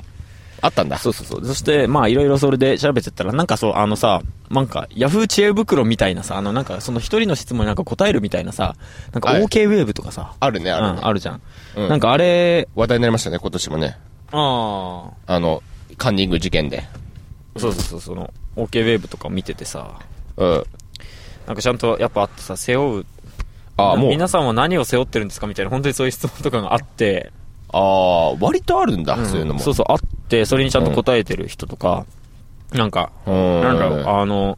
[0.61, 0.97] あったんだ。
[0.97, 1.45] そうそうそう。
[1.45, 8.75] そして、まあいろいろそれで調べてったら、なんかそう、あのさ、なんか、ヤフー知恵袋みたいなさ、あのなんかその一人の質問になんか答えるみたいなさ、
[9.11, 10.99] なんかはい OK ウェーブとかさ、あるね、あるね。
[11.01, 11.41] うん、あるじゃん。
[11.75, 13.97] うんなんかあれ、話題になりましたね、今年もね。
[14.31, 15.61] ああ、あの、
[15.97, 16.83] カンニング事件で。
[17.57, 19.99] そうそうそう、その、OK ウェーブとか見ててさ、
[20.37, 20.63] うん。
[21.45, 23.05] なんかちゃんとやっぱあってさ、背負う。
[23.77, 27.31] ああ、もう、皆さんは何を背負ってるんですかみたいな、本当にそういう質問とかがあって、
[27.73, 29.59] ああ、割とあるんだ、そういうのも。
[29.59, 29.99] そうそう、あっ
[30.29, 32.05] て、それにちゃんと答えてる人とか、
[32.73, 33.61] なんか、うん。
[33.61, 34.57] なんだろう、あの、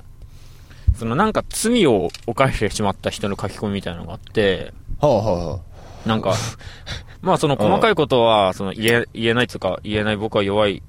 [0.96, 5.60] そのなんか罪を犯してしまった人の書き込みみたいなのがあって、はあはあは
[6.06, 6.34] なんか、
[7.22, 10.82] まあその細かいことは、その言え、言えないとか、言えない僕は弱い、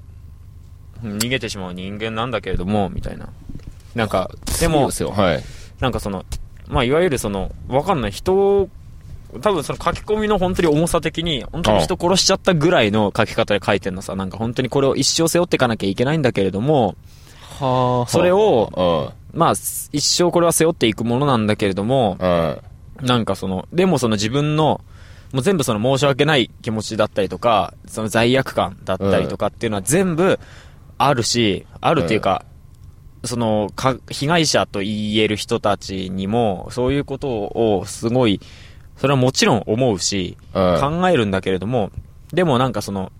[1.03, 3.29] うん逃げてしまう人間なんだけれども、みたいな。
[3.95, 4.59] なんか、あ。
[4.59, 5.43] でもはい。
[5.79, 6.25] なんかその、
[6.67, 8.69] まあ、いわゆるその、わかんない、人を、
[9.39, 16.95] 多分その書き込みの本当に重さ的に、本当に人殺しちゃったぐらいの書き方で書いてんのさ、なんか本当にこれを一生背負っていかなきゃいけないんだけれども、
[17.59, 19.39] はそれを、うん。
[19.39, 22.61] まあ、一生これは背負っていくものなんだけれども、うん。
[23.01, 24.81] なんかその、でもその自分の、
[25.31, 30.39] もう全部その申し訳ない気持ちだったりとか、その罪悪感だったりとかっていうのは全部
[30.97, 32.43] あるし、あるっていうか、
[33.23, 38.41] そのか、被害者と言える人たちにも、そういうことをすごい、
[39.01, 40.79] それはもちろん思うし、うん。
[40.79, 41.91] 考えるんだけれども、
[42.31, 43.11] でもなんかその、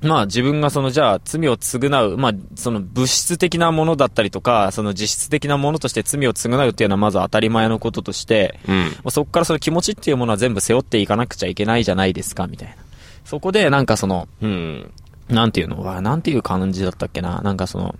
[0.00, 8.60] まあ自分がそのじゃあ罪を償う、まあその物質的なものだったりとか、その実質的なものとして罪を償うっていうのはまず当たり前のこととして、
[9.04, 12.76] うそこからその気持ちっていうものは全部背負っていかなくちゃいけないじゃないですか、みたいな。
[13.24, 14.92] そこでなんかその、うん。
[15.28, 15.82] なんていうの？
[15.82, 17.40] わ、なんていう感じだったっけな？
[17.42, 17.96] なんかその、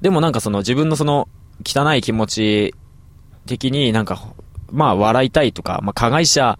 [0.00, 1.28] でもなんかその自分のその
[1.66, 2.74] 汚い気持ち
[3.46, 4.22] 的になんか、
[4.72, 6.58] まあ笑いたいとか、まあ加害者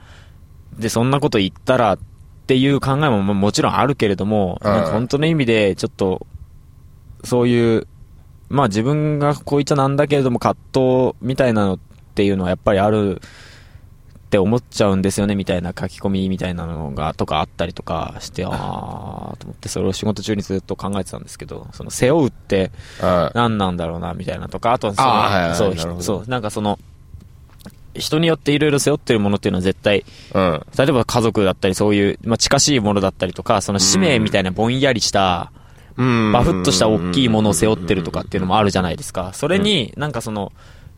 [0.78, 1.98] でそんなこと言ったらっ
[2.46, 6.26] ていう考えもももちろんあるけれども、うんなんか本当の意味でちょっと、
[7.24, 7.86] そういう、
[8.48, 11.78] まあ自分がこう言っちゃなんだけれども葛藤みたいなのっ
[12.14, 22.70] ていうのはやっぱりあるって思っちゃうんですよねみたいな書き込みみたいなのがとかあったりとかして、 あーと思ってそれを仕事中にずっと考えてたんですけど、その背負うって
[23.02, 23.30] うん。
[23.34, 26.78] 何なんだろうなみたいなとか、あとはそのそうそう、なんかその、
[28.00, 30.66] 人によっていろいろ背負ってるものっていうのは絶対、うん。
[30.76, 35.52] 例えば家族だったりそういう、まあ、近しいものだったりとか、その使命みたいなぼんやりした、
[35.96, 36.32] うん。
[36.32, 39.32] バフッとした大きいものを背負ってるとかっていうのもあるじゃないですか。
[39.34, 40.52] それに、なんかその、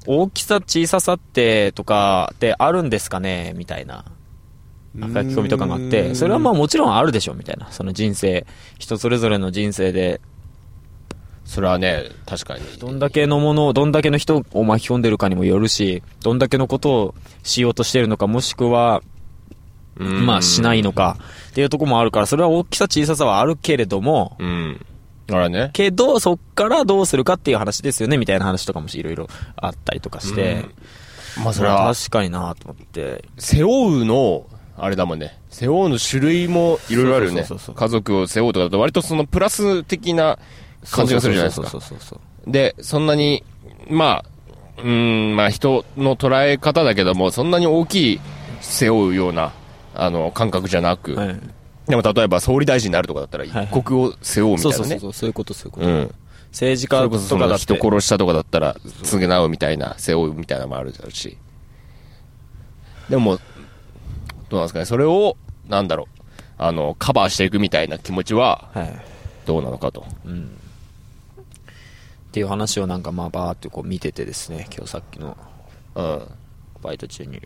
[0.07, 4.05] 大きさ小ささってとかってあるんですかねみたいな。
[4.95, 7.71] 書き込みとかがあって、それはまあもちろんあるでしょ、みたいな。
[7.71, 8.47] その人生、
[8.79, 10.21] 人それぞれの人生で、
[11.45, 12.63] それはね、確かに。
[12.79, 19.03] どんだけのものを、どんだけの人を巻き込んでるかにもよるし、どんだけのことをしようとしてるのか、もしくは、
[19.99, 21.19] うんまあしないのか、
[21.51, 24.87] っていうところもあるから、それは大きさ小ささはあるけれども、うん。
[25.31, 25.71] あれね。
[25.73, 30.65] けど、そっからどうするかっていう話ですよね、みたいな話とかもいろいろあったりとかして、
[31.43, 35.39] まあそれは、確かになと思って、背負うの、あれだもんね。
[35.51, 37.45] 背負うの種類もいろいろあるよね。
[37.75, 40.39] 家族を背負うとかだと割とそのプラス的な
[40.91, 41.69] 感じがするじゃないですか。
[41.69, 42.51] そうそうそうそう。
[42.51, 43.45] で、そんなに、
[43.89, 44.25] まあ、
[44.79, 48.21] うーん、まあ人の捉え方だけども、そんなに大きい
[48.61, 49.53] 背負うような、
[49.95, 51.41] あの、感覚じゃなく、はい
[51.87, 54.89] でも例えば総理大臣になるとかだったら、いはい一国を背負うみたそいうなね。
[54.91, 55.87] そうそう、そういうこと、そういうこと。
[55.87, 56.15] うん。
[56.53, 61.37] 政治家とかだっての人殺したとかだったら、償うみたいな、背負うみたいなのもあるだろうし。
[63.09, 63.41] でも、ど
[64.53, 65.37] うなんですかね、それを、
[65.69, 66.23] なんだろう、
[66.59, 68.93] あの、カバーしていくみたいな気持ちは、はい。
[69.45, 70.07] どうなのかと。
[72.33, 75.37] っていう話をなんかまあバーってこう見ててですね、今日さっきの
[75.95, 76.23] うん。
[76.81, 77.43] バイト中に。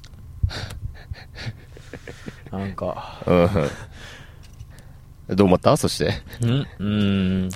[2.53, 3.33] なんか、う
[5.33, 5.37] ん。
[5.37, 5.77] どう思った？
[5.77, 6.23] そして。
[6.41, 6.45] ん？
[6.45, 7.51] うーん。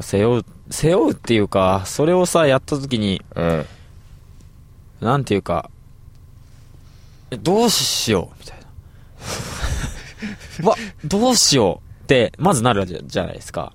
[0.00, 3.66] 背負う、背負うっていうか、それをさ、やった時に、うん。
[5.02, 5.68] なんていうか、
[7.30, 8.38] えどうしよう？
[8.40, 8.58] みたい
[10.62, 10.64] な。
[10.70, 12.04] わ、どうしよう？
[12.04, 13.74] って、まずなるじゃないですか。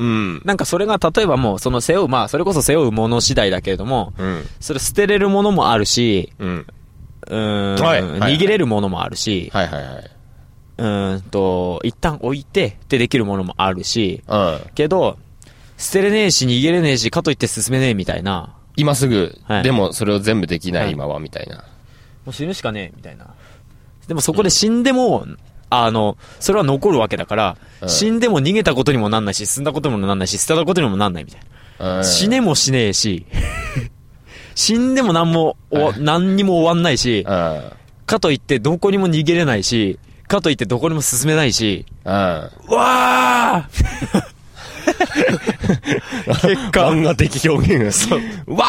[0.00, 0.42] うん。
[0.46, 4.44] なんかそれが例えばもう、その背負う、まあ、それこそ背負うもの次第だけれども、うん。
[4.58, 6.66] それ捨てれるものもあるし、うん。
[7.28, 10.10] うーん、はい逃げれるものもあるし、はいはいはい。
[10.78, 14.60] うーんと、一旦置いて、でできるものもあるし、うん。
[14.74, 15.18] けど、
[15.76, 21.56] 捨てれねえし、逃げれねえし、かといって進めねえみたいな、今すぐ、はいでもそれを全部できなはいい今は、みたいな。
[21.56, 23.26] もう死ぬしかねえ、みたいな。
[24.08, 25.26] でもそこで死んでも、
[25.70, 31.40] あの、それは残るわけだから、うん死んでも逃げたことにもなんないし、進んだことにもなんないし、捨てたことにもなんないみたい
[31.78, 31.98] な。
[31.98, 33.24] うん死ねもしねえし、
[34.54, 37.62] 死んでも何も、お何にも終わんないし、うん。
[38.04, 42.12] かといってどこにも逃げれないし、かといってどこにも進めないし、うん。
[42.12, 44.39] わー
[45.00, 46.90] 結果。
[46.90, 47.90] 漫画的表現。
[48.08, 48.20] そう。
[48.54, 48.64] わ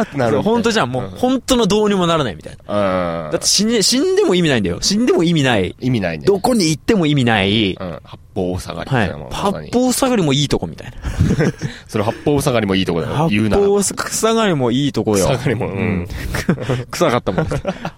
[0.00, 0.42] ーってなる。
[0.42, 3.26] 本当じゃん、もう、本当のどうにもならないみたいな。
[3.26, 3.32] うん。
[3.32, 4.78] だって死んで、死んでも意味ないんだよ。
[4.80, 5.74] 死んでも意味ない。
[5.80, 6.24] 意味ないね。
[6.24, 7.74] どこに行っても意味ない。
[7.74, 8.00] うん。
[8.04, 9.30] 八方下がりみはいたいなもん。。
[9.30, 10.96] 八方下がりもいいとこみたいな。
[11.88, 13.14] それ八方下がりもいいとこだよ。
[13.14, 13.66] 八言うなら。
[13.66, 15.26] 方下がりもいいとこよ。
[15.26, 16.08] 下がりも、うん。
[16.90, 17.46] 臭かったもん。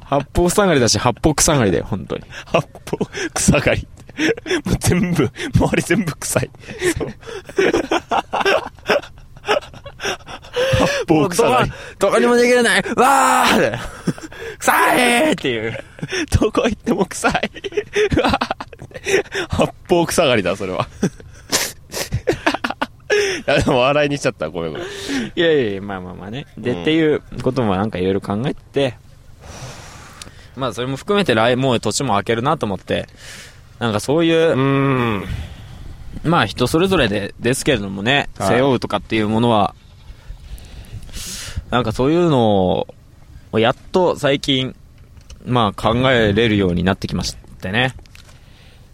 [0.05, 2.23] 八方下がりだし、八方草がりだよ、本当に。
[2.47, 2.99] 八方
[3.35, 3.87] 草がり。
[4.65, 6.51] もう全部、周り全部臭い。
[6.97, 7.09] そう
[11.07, 11.73] 八方草がり。
[11.99, 13.79] どこにも逃げれないわー
[14.59, 15.85] 臭いっていう。
[16.41, 17.33] どこ行っても臭い。
[18.17, 18.39] うわ
[19.49, 20.87] 八方草がりだ、それは。
[23.47, 24.49] いや、でも笑いにしちゃった。
[24.51, 24.87] ごめんごめん。
[24.87, 26.47] いやいやいや、まあまあまあね。
[26.57, 28.97] で、っていうこともなんかいろいろ考えて、
[30.57, 33.09] まあそれも含めて来、もう年も明けるなと思って、
[33.81, 35.25] なんかそういうう。
[36.23, 39.75] まあ人それぞれで、ですけれどもね、はい背負うとかっていうものは、
[41.71, 42.87] なんかそういうの
[43.53, 44.77] を、やっと最近、
[45.47, 47.95] まあ考えれるようになってきましてね。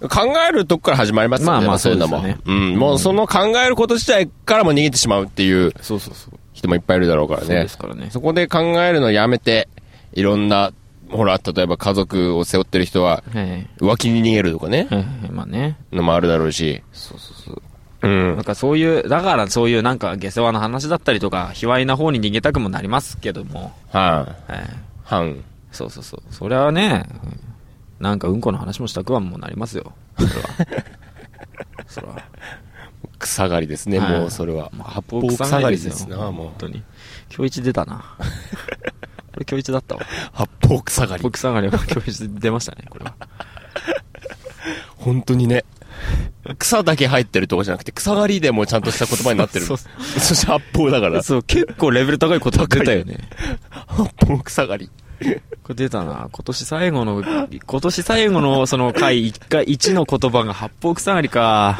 [0.01, 1.53] 考えるとこから始まりますよね。
[1.53, 2.18] まあまあそういうのも。
[2.18, 2.77] そうですうん。
[2.77, 6.38] もうその考えること自体からも逃げてしまうっていうそうそうそう。
[6.53, 7.62] 人もいっぱいいるだろうからそうね。
[7.62, 8.09] ですからね。
[8.11, 9.68] そこで考えるのをやめて、
[10.12, 10.72] いろんな、
[11.11, 13.66] ほら、例えば家族を背負ってる人は、はい。
[13.79, 15.77] 浮気に逃げるとかね、はいはいまあね。
[15.92, 16.83] のもあるだろうし。
[16.92, 17.62] そうそうそう。
[18.03, 18.45] うんなん。
[18.45, 23.73] かそういう、だからそういうなんか下世話な話だったりとか、卑猥な方に逃げたくもなりますけども。
[23.90, 24.64] はい、はい。
[25.05, 25.45] 反。
[25.73, 26.23] そうそうそう。
[26.31, 27.40] それはね、うん
[27.99, 29.92] なんかうんこの話もしたくはもうなりますよ。
[30.19, 30.49] それは。
[31.88, 32.23] それは。
[33.19, 34.71] 草刈りですね、はいもうそれは。
[34.77, 36.55] まあ八方草刈りですな、もう本。
[36.59, 36.83] 当に。
[37.35, 38.05] 今日一出たな。
[39.33, 40.03] これ今日一だったわ。
[40.33, 41.23] 八方草刈り。
[41.23, 43.14] 僕下がりは今日一出ましたね、これは。
[44.97, 45.64] 本当にね。
[46.59, 49.67] 草だけ入ってるとこじゃなくて、草刈りでもちゃんとした言葉になってる。
[49.67, 51.23] そそうして八方だから。
[51.23, 53.29] そう、結構レベル高いこと出たよね。
[53.71, 54.91] 八方草刈り。
[55.62, 56.29] これ出たな。
[56.31, 61.79] 今年最後の、今年最後のその回、一回、一の言葉が八方草刈りか。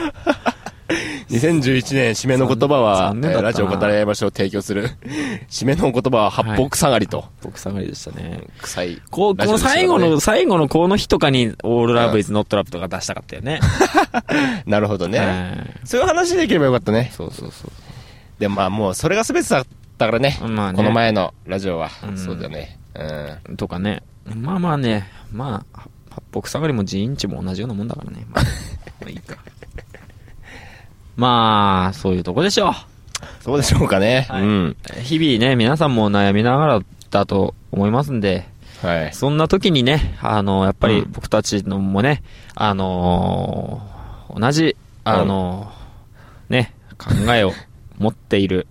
[1.31, 4.91] 2011年、締めの言葉は、ラジオ語り合いましょう提供する。
[5.51, 7.23] 締めの言葉は八方草刈りと。
[7.43, 8.43] 八方草刈りでしたね。
[8.63, 9.03] 臭い。
[9.11, 13.61] こう、この最後の、最後のこの日とかに、オールラブイズノットラブとか出したかったよね。
[14.67, 15.19] なるほどね。
[15.19, 15.27] はい
[15.85, 17.11] そういう話できればよかったね。
[17.13, 17.71] そうそうそう。
[18.39, 19.67] でもまあもうそれが全てだっ
[19.99, 20.39] たからね。
[20.43, 21.91] まあねこの前のラジオは。
[22.09, 22.79] うんそうだね。
[23.49, 23.57] うん。
[23.57, 24.03] とかね。
[24.35, 28.27] まあまあね、まあ、八北下がりもジーンチも同じようなもんだからね。
[28.33, 28.45] まあ、
[29.01, 29.37] まあいいか。
[31.17, 32.73] まあ、そういうとこでしょう。
[33.41, 34.27] そうでしょうかね。
[34.29, 34.77] はいうん。
[35.03, 38.47] 日々ね、皆さんも悩みながらだと思いますんで、
[38.83, 39.13] はい。
[39.15, 42.23] そんな時にね、あの、やっぱりうん僕たちのもね、
[42.55, 47.53] あのー同じ、あのーね、考えを
[47.99, 48.67] 持っている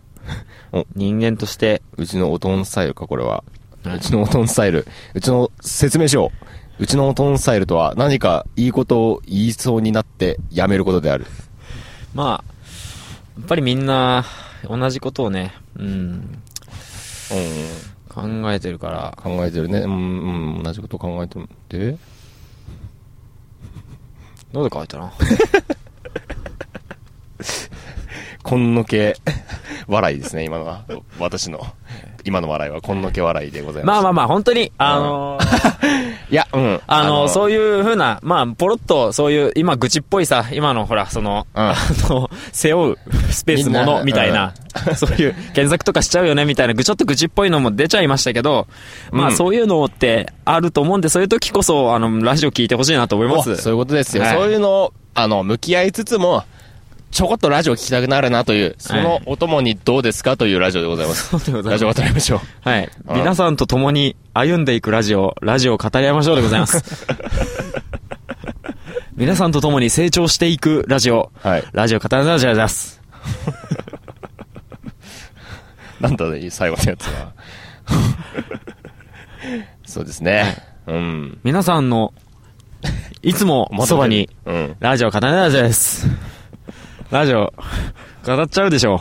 [0.72, 3.44] お人間として、うちのおとんスタイルか、これは。
[3.84, 4.86] はいうちのおとんスタイル。
[5.14, 6.32] うちの説明しよ
[6.80, 6.84] う。
[6.84, 11.26] うちのおとんスタイルとは何かいいことを言いそうになってやめることである。
[12.16, 12.52] まあ、
[13.38, 14.24] やっぱりみんな、
[14.68, 16.42] 同じことをね、うん、うん。
[18.08, 19.80] 考えてるから、考えてるね。
[19.80, 21.50] うん、うん、同じこと考えてる。
[21.68, 21.98] で？
[24.54, 25.12] どうで書いたな。
[28.44, 29.18] こんのけ
[29.88, 30.86] 笑いですね、今のは。
[31.20, 31.68] 私の。
[32.24, 33.96] 今の笑いはこんのけ笑いでございます。
[33.96, 36.82] まあまあまあ、本当に、あのーいや、うん。
[36.88, 37.56] あの、そういう。
[37.56, 41.76] いうふうな、まあ、ポロッと、そういう、今、愚痴っぽいさ、今のほら、その、うんあ
[42.10, 42.98] の、 背負う
[43.32, 44.54] スペースもの、みたいな、
[44.96, 48.68] そういう、検索とかしちゃうよね、みたいな、ぐちょっと愚痴っぽいのも出ちゃいましたけど、
[49.12, 53.52] まあ、うんそういうのってあると思うんで、そういう時こそ、あの、ラジオ聞いてほしいなと思います。
[53.52, 54.24] おそういうことですよ。
[54.24, 56.44] はいそういうのを、あの、向き合いつつも、
[57.16, 61.30] ちょこっとラジオ聞きたくなるなという、そのお供にどうですかというラジオでございます。
[61.32, 62.40] そうでございますラジオ語りましょう。
[62.70, 62.90] はい。
[63.08, 67.08] うん皆さんと共に歩んでいくラジオ、ラジオを語り合いましょうでございます。
[69.16, 71.64] 皆さんと共に成長していくラジオ、はい。
[71.72, 73.02] ラジオ語り合いましょうでございます。
[76.02, 77.32] なんだね、最後のやつは。
[79.86, 80.58] そうですね。
[80.86, 81.40] うん。
[81.46, 82.14] 皆さんの、
[83.22, 84.76] いつもそばに、うん。
[84.82, 86.10] ラジオ語りラジオです。
[87.12, 87.54] ラジオ、
[88.26, 89.00] 語っちゃうでしょう。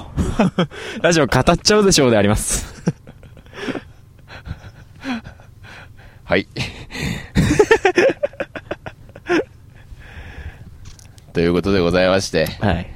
[1.03, 2.85] ラジオ語っちゃうでしょうであります。
[6.25, 6.47] はい。
[11.33, 12.87] ということでございまして、はい。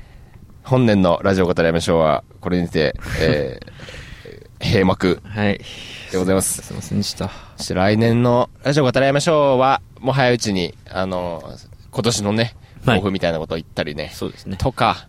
[0.62, 5.58] 本年のラジオ語りましょうは、これにて、えー、閉幕はい。
[6.12, 6.60] でございます。
[6.60, 7.30] すいませんでした。
[7.56, 11.42] そして来年のラジオ語りましょうは、もう早いうちに、あの、
[11.90, 12.54] 今年のね、はい
[12.88, 14.56] 抱負みたいなことを言ったりね、そうですね。
[14.56, 15.08] とか、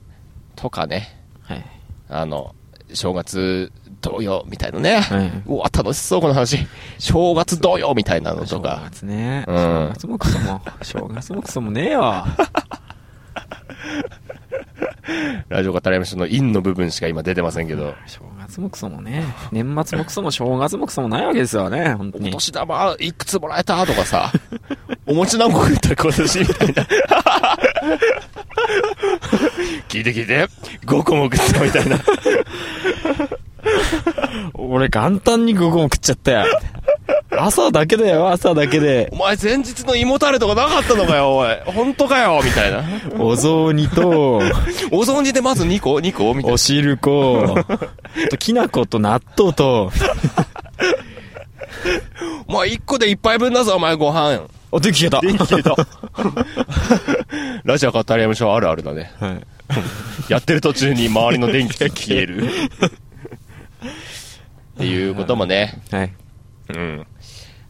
[0.56, 1.66] とかね、はい。
[2.10, 2.56] あの、
[2.94, 3.72] 正月
[4.02, 5.02] どうよ、みたいなね。
[5.02, 6.58] はいうわ、楽しそう、この話。
[6.98, 8.82] 正月どうよ、みたいなのと正か。
[8.92, 9.46] 月ね。
[9.48, 12.26] うん正月もクソも、正月もクソもねえよ。
[15.50, 17.96] ラジオ語りましの陰の部分しか今出てませんけど。
[18.06, 19.24] 正月もクソもね。
[19.52, 22.30] 年末もクソも正月もクソもないわけですよね、本当に。
[22.30, 24.32] お年玉いくつもらえたとかさ、
[25.08, 26.88] お餅何個食った今年みたいな。
[29.88, 30.48] 聞いて聞いて、
[30.86, 32.00] 5個も食ったみたいな。
[34.54, 36.46] 俺元旦に5個も食っちゃったよ。
[37.32, 39.18] 朝だけだよ、朝だけでお。
[39.18, 41.58] 前前日の胃もたれとかなかったのかよ、おい。
[41.66, 42.84] 本当かよ、みたいな。
[43.18, 44.42] お雑煮と、
[44.92, 46.34] お雑煮でまず2個 ?2 個？
[46.34, 47.56] みたいお汁粉、
[48.30, 49.92] ときな粉と納豆と、
[50.36, 50.46] な。
[52.48, 54.42] お前1個で1杯分だぞ、お前ご飯。
[54.72, 55.22] お、電気消えた。
[55.22, 55.76] 電気消えた。
[57.64, 59.12] ラジオ語りましょう、あるあるだね。
[59.20, 59.42] はい。
[60.32, 62.46] やってる途中に周りの電気が消える。
[62.48, 62.50] っ
[64.78, 66.14] ていうこともね、はい。
[66.70, 67.06] うん。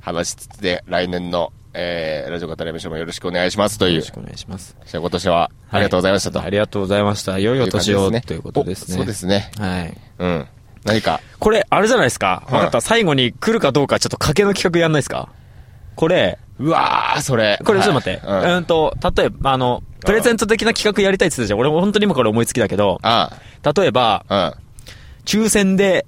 [0.01, 4.11] 話しつつで、来年の、えー、ラジオ語りましょうもよろしくお願いしますというよろし。
[4.11, 4.75] くお願いします。
[4.85, 6.41] じゃあ今年は、ありがとうございましたと。
[6.41, 7.39] ありがとうございました。
[7.39, 8.95] 良いお年をねということですね。
[8.95, 9.51] おそうですね。
[9.57, 9.97] はい。
[10.19, 10.47] うん。
[10.85, 12.43] 何か、これ、あれじゃないですか？
[12.47, 12.81] はいわかった。
[12.81, 15.29] 最後に来るかどうか、ちょっと賭けの企画やんないですか？
[15.95, 17.59] これ、うわー、それ。
[17.63, 18.25] これちょっと待って。
[18.25, 21.59] はいうんうんと、例えば、あの、プレゼント的な企画やりたいって言ってたじゃん。
[21.59, 23.31] 俺も本当に今これ思いつきだけど、あ
[23.75, 24.55] 例えば、あ、
[25.25, 26.05] 抽選で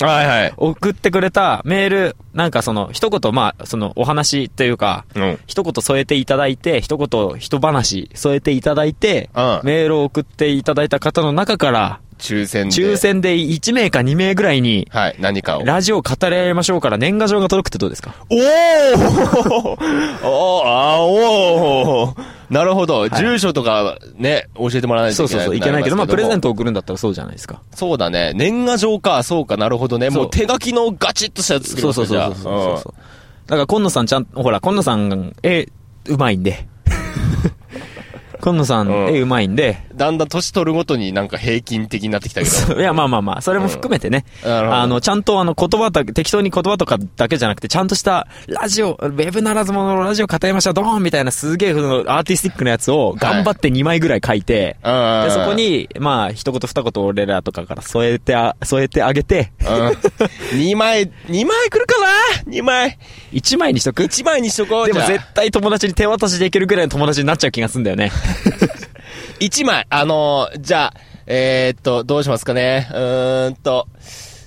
[0.00, 0.06] うん。
[0.06, 0.54] はいはい。
[0.56, 5.38] 送ってくれたメール、なんかその、一言、まあ、その、お話というか、うん。
[5.46, 12.74] 一言添えていただいて、一言、一話添えていただいて、うんメールを送っていただいた方の中から、抽選で。
[12.74, 12.96] 抽。
[12.96, 15.64] 選で1名か2名ぐらいに、はい、何かを。
[15.64, 18.14] ラジオ語り合いましょうから年賀状が届くってどうですか？
[18.30, 18.38] おー
[20.26, 23.08] おーあーおーなるほど。
[23.08, 25.44] 住所とかね、教えてもらわないというけない。
[25.44, 26.48] そそうそう、いけないけど、まあ、プレゼント。
[26.48, 27.62] ト送るんだったらそうじゃないですか。
[27.74, 28.32] そうだね。
[28.34, 30.10] 年賀状か、そうか、なるほどね。
[30.10, 32.94] もう手書きのガチッとしたやつ作りそうそうそうそうそうそう。
[33.46, 35.68] だから、今野さんちゃん、ほら、今野さん、絵、
[36.06, 36.66] うまいんで。
[38.40, 39.14] 今野さん、うん。
[39.14, 42.78] 絵うまいんで、だんだん年取るごとになんか平均的になってきたけど。
[42.80, 44.24] いや、まあまあまあ、それも含めてね。
[44.44, 55.24] あの、ちゃんとあの、言葉だけ、適当に言葉とかだけじゃなくて、ちゃんとした、ラジオ、ウェブならずものラジオ語りましょう、ドーンみたいなすげえ、その、アーティスティックなやつを、頑張って2枚ぐらい書いて、うん。
[55.24, 59.66] で、そこ、に、まあ、一言二言俺らとかから添えてあ、添えてあげて、うん。
[60.58, 62.00] 2枚、2枚来るか
[62.46, 62.98] 2枚、
[63.32, 64.86] 1枚にしとく？1枚にしとこう。
[64.86, 68.10] でも絶対友達に手渡しできるぐらいの友達になっちゃう気がするんだよね。
[69.40, 70.94] 1枚、あのーじゃあ、
[71.26, 72.88] えー、っと、どうしますかね？
[72.90, 73.88] うーんと、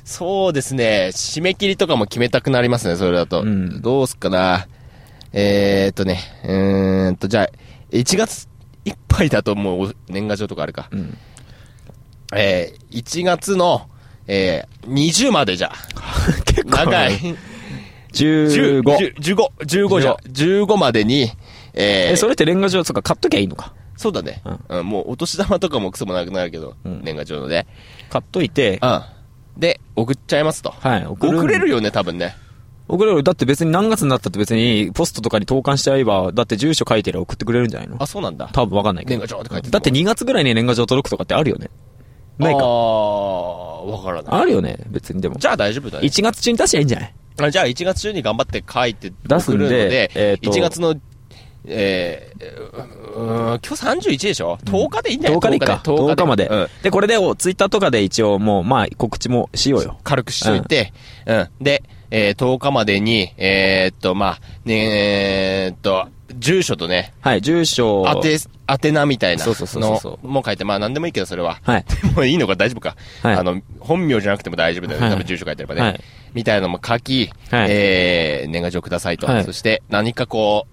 [0.05, 3.41] そうですね、締め切りとかも決めたくなりますね、それだと。
[3.41, 4.67] うんどうすっかな？
[5.33, 7.49] えー、っとね、うーんと、じゃあ、
[7.91, 8.47] 1月
[8.85, 10.89] いっぱいだともう年賀状とかあるか。
[10.95, 11.17] ん
[12.35, 13.89] えー、1月の、
[14.27, 15.75] えー、20までじゃあ。
[16.45, 17.35] 結構長い。
[18.23, 18.81] 15。
[18.81, 20.17] 10 15、15じゃあ。
[20.27, 21.31] 15までに、
[21.73, 23.73] えー、え、それってレンガ状とか買っときゃいいのか？
[23.95, 24.85] そうだね、ううん。
[24.85, 27.65] もうお年玉とかもクソもなくなるけど、うん年賀状のね。
[28.09, 29.01] 買っといて、うん。
[29.59, 30.69] で、送っちゃいますと。
[30.71, 31.37] はい、送る。
[31.39, 32.35] 送れるよね、多分ね。
[32.87, 33.23] 送れる。
[33.23, 37.97] だって別に何月になったって別にポストとかに投函しちゃえば、だって住所書いてりゃ送ってくれるんじゃないの？
[37.99, 38.49] あ、そうなんだ。
[38.53, 39.19] 多分わかんないけど。
[39.19, 41.69] 年賀状って書いてるだって2月ぐらいに年賀状届くとかってあるよね。
[42.37, 42.63] ないあか。
[42.63, 44.41] あ、わからない。
[44.41, 45.35] あるよね、別にでも。
[45.39, 46.05] じゃあ大丈夫だね。
[46.07, 47.13] 1月中に出しゃいいんじゃない？
[47.45, 50.95] あじゃあ1月中に頑張って書いて出すんで送るので、えーと1月の、
[51.65, 53.67] えー、うーん今日
[54.09, 55.81] 31でしょ ?10 日でいいんじゃない？10日でいいか。
[55.83, 56.67] 10 10日までうん。
[56.81, 59.99] で、これで、ツイッターとかで一応もう、まあ、告知もしようよ。
[60.03, 60.93] 軽くしといて、
[61.25, 61.49] うん。
[61.61, 68.05] で、えー、10日までに、えー、っと、まあ、ねえーっと、住所とね、はい、住所。
[68.05, 71.59] 当て、宛名みたいなそうそうそうそうそうのも書いて、まあ何でもいいけど、それは。
[71.63, 71.85] はい。
[72.03, 72.95] でもいいのか大丈夫か。
[73.23, 75.81] はいあの、本名じゃなくても大丈夫だよ多分住所書いてればね。
[75.81, 76.01] はい
[76.33, 79.25] みたいなのも書き、はいえー、年賀状くださいと。
[79.25, 80.67] はいそして、何かこ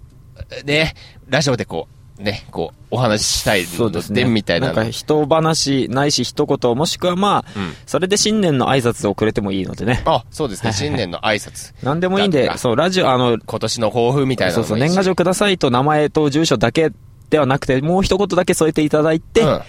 [0.61, 0.93] う、ね、
[1.27, 4.23] ラジオでこう、ね、こう、お話ししたいので、そうですね。
[4.23, 4.73] みたいなの。
[4.73, 10.01] んか、一話、ないし一言、もしくはまあ、うんそれで新年の挨拶をくれてもいいのでね。
[10.05, 10.71] あ、そうですね。
[10.71, 11.73] 新年の挨拶。
[11.83, 16.91] なんでもいいんで、そう、ラジオ、あの、今年の抱負みたいなそうそう、年賀状くださいと名前と住所だけ
[17.29, 19.61] ではなくて、もう一言だけ添えていただいて、うん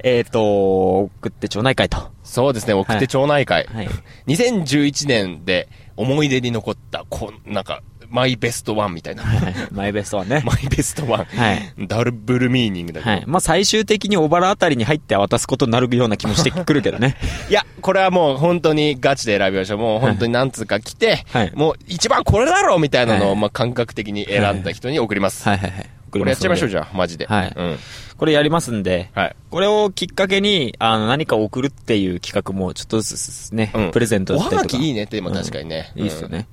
[0.00, 2.10] えっ、と、送って町内会と。
[2.22, 2.74] そうですね。
[2.74, 3.66] 送って町内会。
[3.72, 3.88] はい。
[4.26, 9.24] 2011年で思い出に残った、こう、なんか、マイベストワンみたいな。
[9.72, 10.42] マイベストはね。
[10.44, 11.24] マイベストワン。
[11.24, 11.74] はい。
[11.86, 13.10] ダブルミーニングだけど。
[13.10, 13.24] はい。
[13.26, 17.16] まあ、最終的に小原あたりに入って渡すことになるような気もしてくるけどね。
[17.48, 19.78] いや、これはもう本当にガチで選びましょう。
[19.78, 25.48] もう本当に何通か来て、はいもう一番これだろうみたいなのを、はいまあ感覚的に選んだ人に送ります。
[25.48, 25.86] はいはいはい。
[26.10, 27.26] これやっちゃいましょう、じじゃあ、マジで。
[27.26, 27.78] はいうん。
[28.16, 29.36] これやりますんで、はい。
[29.50, 34.76] これをきっかけに、あの、何か送るっていう企画もちょっとずつね、うんプレゼントおだったりとか。
[34.76, 35.92] はがきいいねって、確かにね。
[35.96, 36.02] うん。
[36.02, 36.46] いいっすよね。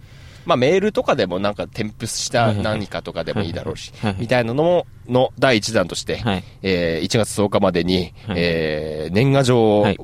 [0.46, 9.98] まあメールとかでもなんか添付したはいはいはい何かとかでもいいだろうしはいはいは、いみたいなのも、の第一弾として、はいえー1月10日までに、はいえー年賀状をはい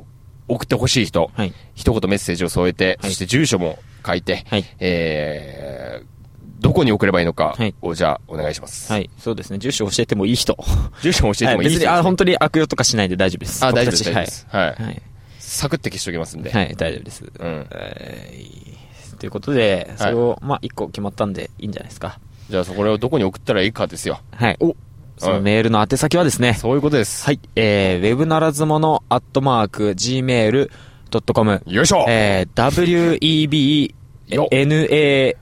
[0.52, 1.54] 送ってほしい人、はい。
[1.76, 6.20] 一言メッセージを添えて、はいそして住所も書いて、はいえー
[6.60, 8.92] どこに送ればいいのかはいを、じゃあ、お願いします。
[8.92, 9.10] はい。
[9.18, 9.60] そうですね。
[9.60, 10.58] 住所教えてもいい人。
[11.02, 13.66] 住所も教えてもいいですは別に、あ、本当に悪用とかしないで大丈夫です。
[13.66, 14.46] あ、大丈夫です。
[14.50, 14.84] はい。
[14.84, 15.02] はい。
[15.40, 16.52] サクって消しておきますんで。
[16.52, 17.24] はい、はい、大丈夫です。
[17.24, 17.68] うん。
[17.72, 22.20] えーということで、それを、まあ、一個決まったんでいいんじゃないですか。
[22.49, 24.20] じゃあ、そこをどこに送ったらいいかですよ。
[24.32, 24.57] はい。
[24.60, 24.76] お
[25.20, 27.26] そのメールの宛先はですね、そういうことです。
[27.26, 33.95] はい、えー、ウェブならずもの、アットマーク、gmail.com、よいしょえー、w-e-b,
[34.28, 35.39] よ n-a-r-a-z-u-m-o-n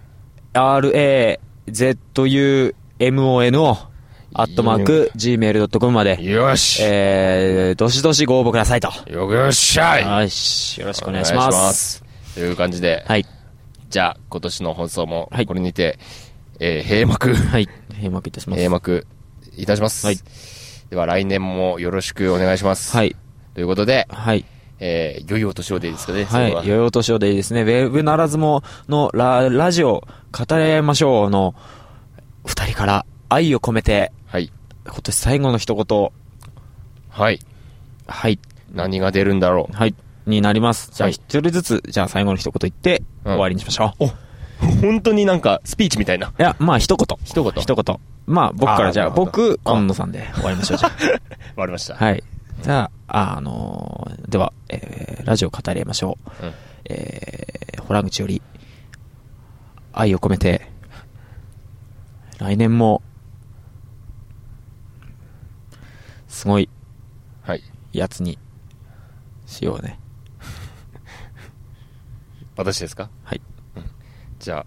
[4.33, 8.89] アットマーク、gmail.com まで、よし、えー、どしどしご応募くださいと。
[9.09, 11.97] よっしゃいよし、よろしくお願いします。
[11.97, 12.03] す
[12.33, 13.25] という感じで、はい。
[13.89, 15.99] じゃあ、今年の放送もはい、これにて、
[16.59, 17.67] えー閉幕、はい。
[17.93, 18.59] 閉幕いたします。
[18.59, 19.07] 閉幕
[19.57, 20.05] いたします。
[20.05, 20.17] はい
[20.89, 22.95] では、来年もよろしくお願いします。
[22.95, 23.15] はい。
[23.53, 24.45] ということで、はい。
[24.79, 26.51] えー、良いお年をでいいですかね、はい。
[26.51, 27.63] それよいお年をでいいですね。
[27.63, 31.55] ウェブならずものララジオ語り合いましょうの
[32.45, 34.51] 二人から愛を込めてはい。
[34.85, 36.09] 今年最後の一言、
[37.09, 37.39] はい。
[38.07, 38.39] はい。
[38.71, 39.75] 何が出るんだろう。
[39.75, 39.95] はい。
[40.27, 40.91] になります。
[40.93, 44.05] じゃあはい一人ずつ、じゃあ最後の一言言ってうん終わりにしましょう。
[44.05, 44.07] お、
[44.81, 46.27] 本当になんか、スピーチみたいな。
[46.27, 47.17] いや、まあ一言。
[47.23, 47.99] 一言一言。
[48.25, 50.77] まあ僕からじゃあ僕、今野さんで終わりましょう。
[50.77, 50.89] じゃ
[51.55, 51.95] わかりました。
[51.95, 51.97] あ。
[51.97, 52.23] はい。
[52.61, 56.45] じゃあ、あのーでは、えー、ラジオ語り合いましょう。
[56.45, 56.53] うん
[56.89, 58.41] えー、ホラ口より、
[59.93, 60.69] 愛を込めて、
[62.39, 63.01] 来年も、
[66.27, 66.69] すごい
[67.41, 67.63] はい。
[67.93, 68.37] やつに
[69.45, 69.99] しようね。
[72.57, 73.09] 私ですか？
[73.23, 73.41] はい。
[74.39, 74.65] じゃあ、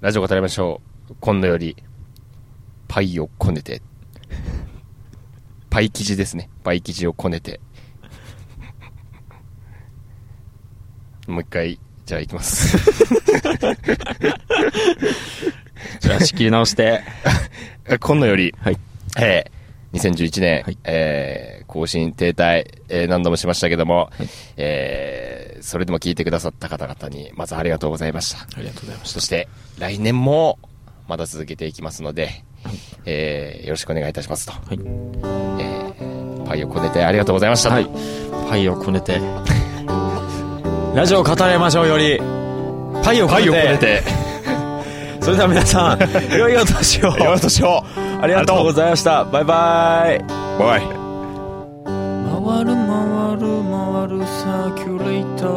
[0.00, 0.80] ラジオ語りましょ
[1.10, 1.14] う。
[1.20, 1.76] 今度より、
[2.88, 3.82] パイをこねて。
[5.70, 6.48] パイ生地ですね。
[6.64, 7.60] パイ生地をこねて。
[11.26, 12.76] もう一回、じゃあ行きます。
[16.00, 17.02] じゃあ仕切り直して。
[18.00, 18.78] 今度より、はい。
[19.18, 24.10] えー、2011年、はいえー、更新停滞、えー何度もしましたけども、
[24.56, 28.40] えーそれでも聞いてくださった方々に、まずありがとうございました。
[28.40, 29.46] ありがとうございましそして、
[29.78, 30.58] 来年も、
[31.06, 32.44] まだ続けていきますので、
[33.04, 34.52] えーよろしくお願いいたしますと。
[34.52, 34.78] はい。
[35.62, 37.70] えーパイをこねてありがとうございました。
[37.70, 37.86] はい。
[38.48, 39.20] パイをこねて。
[40.96, 42.18] ラジオを語りましょうより、
[43.04, 44.02] パイをこねて。
[45.20, 45.98] それでは皆さん、
[46.36, 47.16] 良いお年を。
[47.16, 49.24] よろしくありがとうございました。
[49.24, 50.24] バイバイ。
[50.58, 50.99] バイ。
[52.42, 55.48] 回る回る回るサーキュレーター。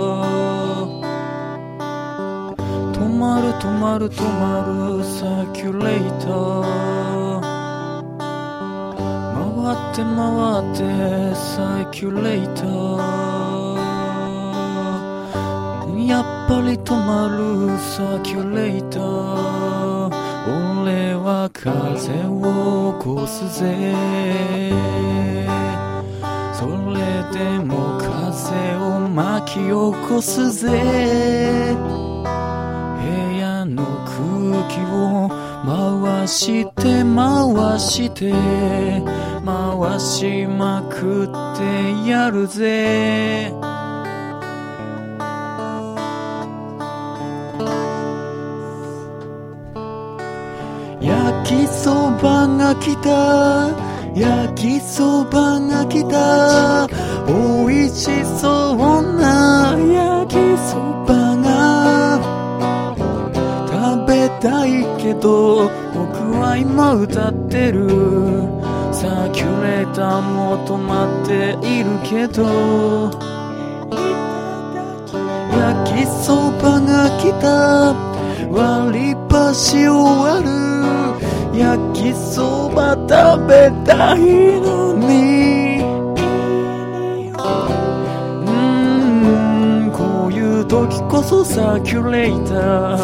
[2.91, 7.41] 止まる止まる止まるサーキュレーター。
[9.33, 10.19] 回って回
[10.59, 10.79] って
[11.35, 12.67] サーキュレーター。
[16.05, 19.03] やっぱり止まるサーキュレーター。
[20.83, 23.63] 俺は風を起こすぜ。
[29.13, 30.69] 巻き起こすぜ。
[30.69, 31.85] 部
[33.37, 34.17] 屋の空
[34.67, 35.29] 気を
[35.63, 38.31] 回して回して
[39.45, 43.53] 回しまくってやるぜ。
[51.01, 53.69] 焼きそばが来た
[54.15, 56.87] 焼きそばが来た。
[57.27, 57.33] 美
[57.85, 58.77] 味しそう
[59.17, 62.19] な焼きそばが。
[63.67, 67.87] 食べたいけど僕は今歌ってる。
[68.91, 73.11] サーキュレーターも止まっているけど。
[75.55, 77.93] 焼きそばが来た。
[78.51, 80.49] 割り箸終わる。
[81.57, 84.19] 焼きそば食べたい
[84.61, 85.42] のに。
[90.73, 92.97] 時こそサーキュレーター。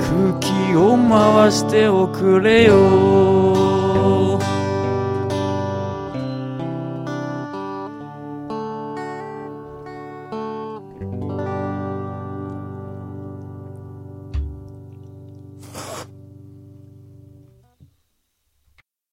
[0.00, 3.43] 空気を回しておくれよ。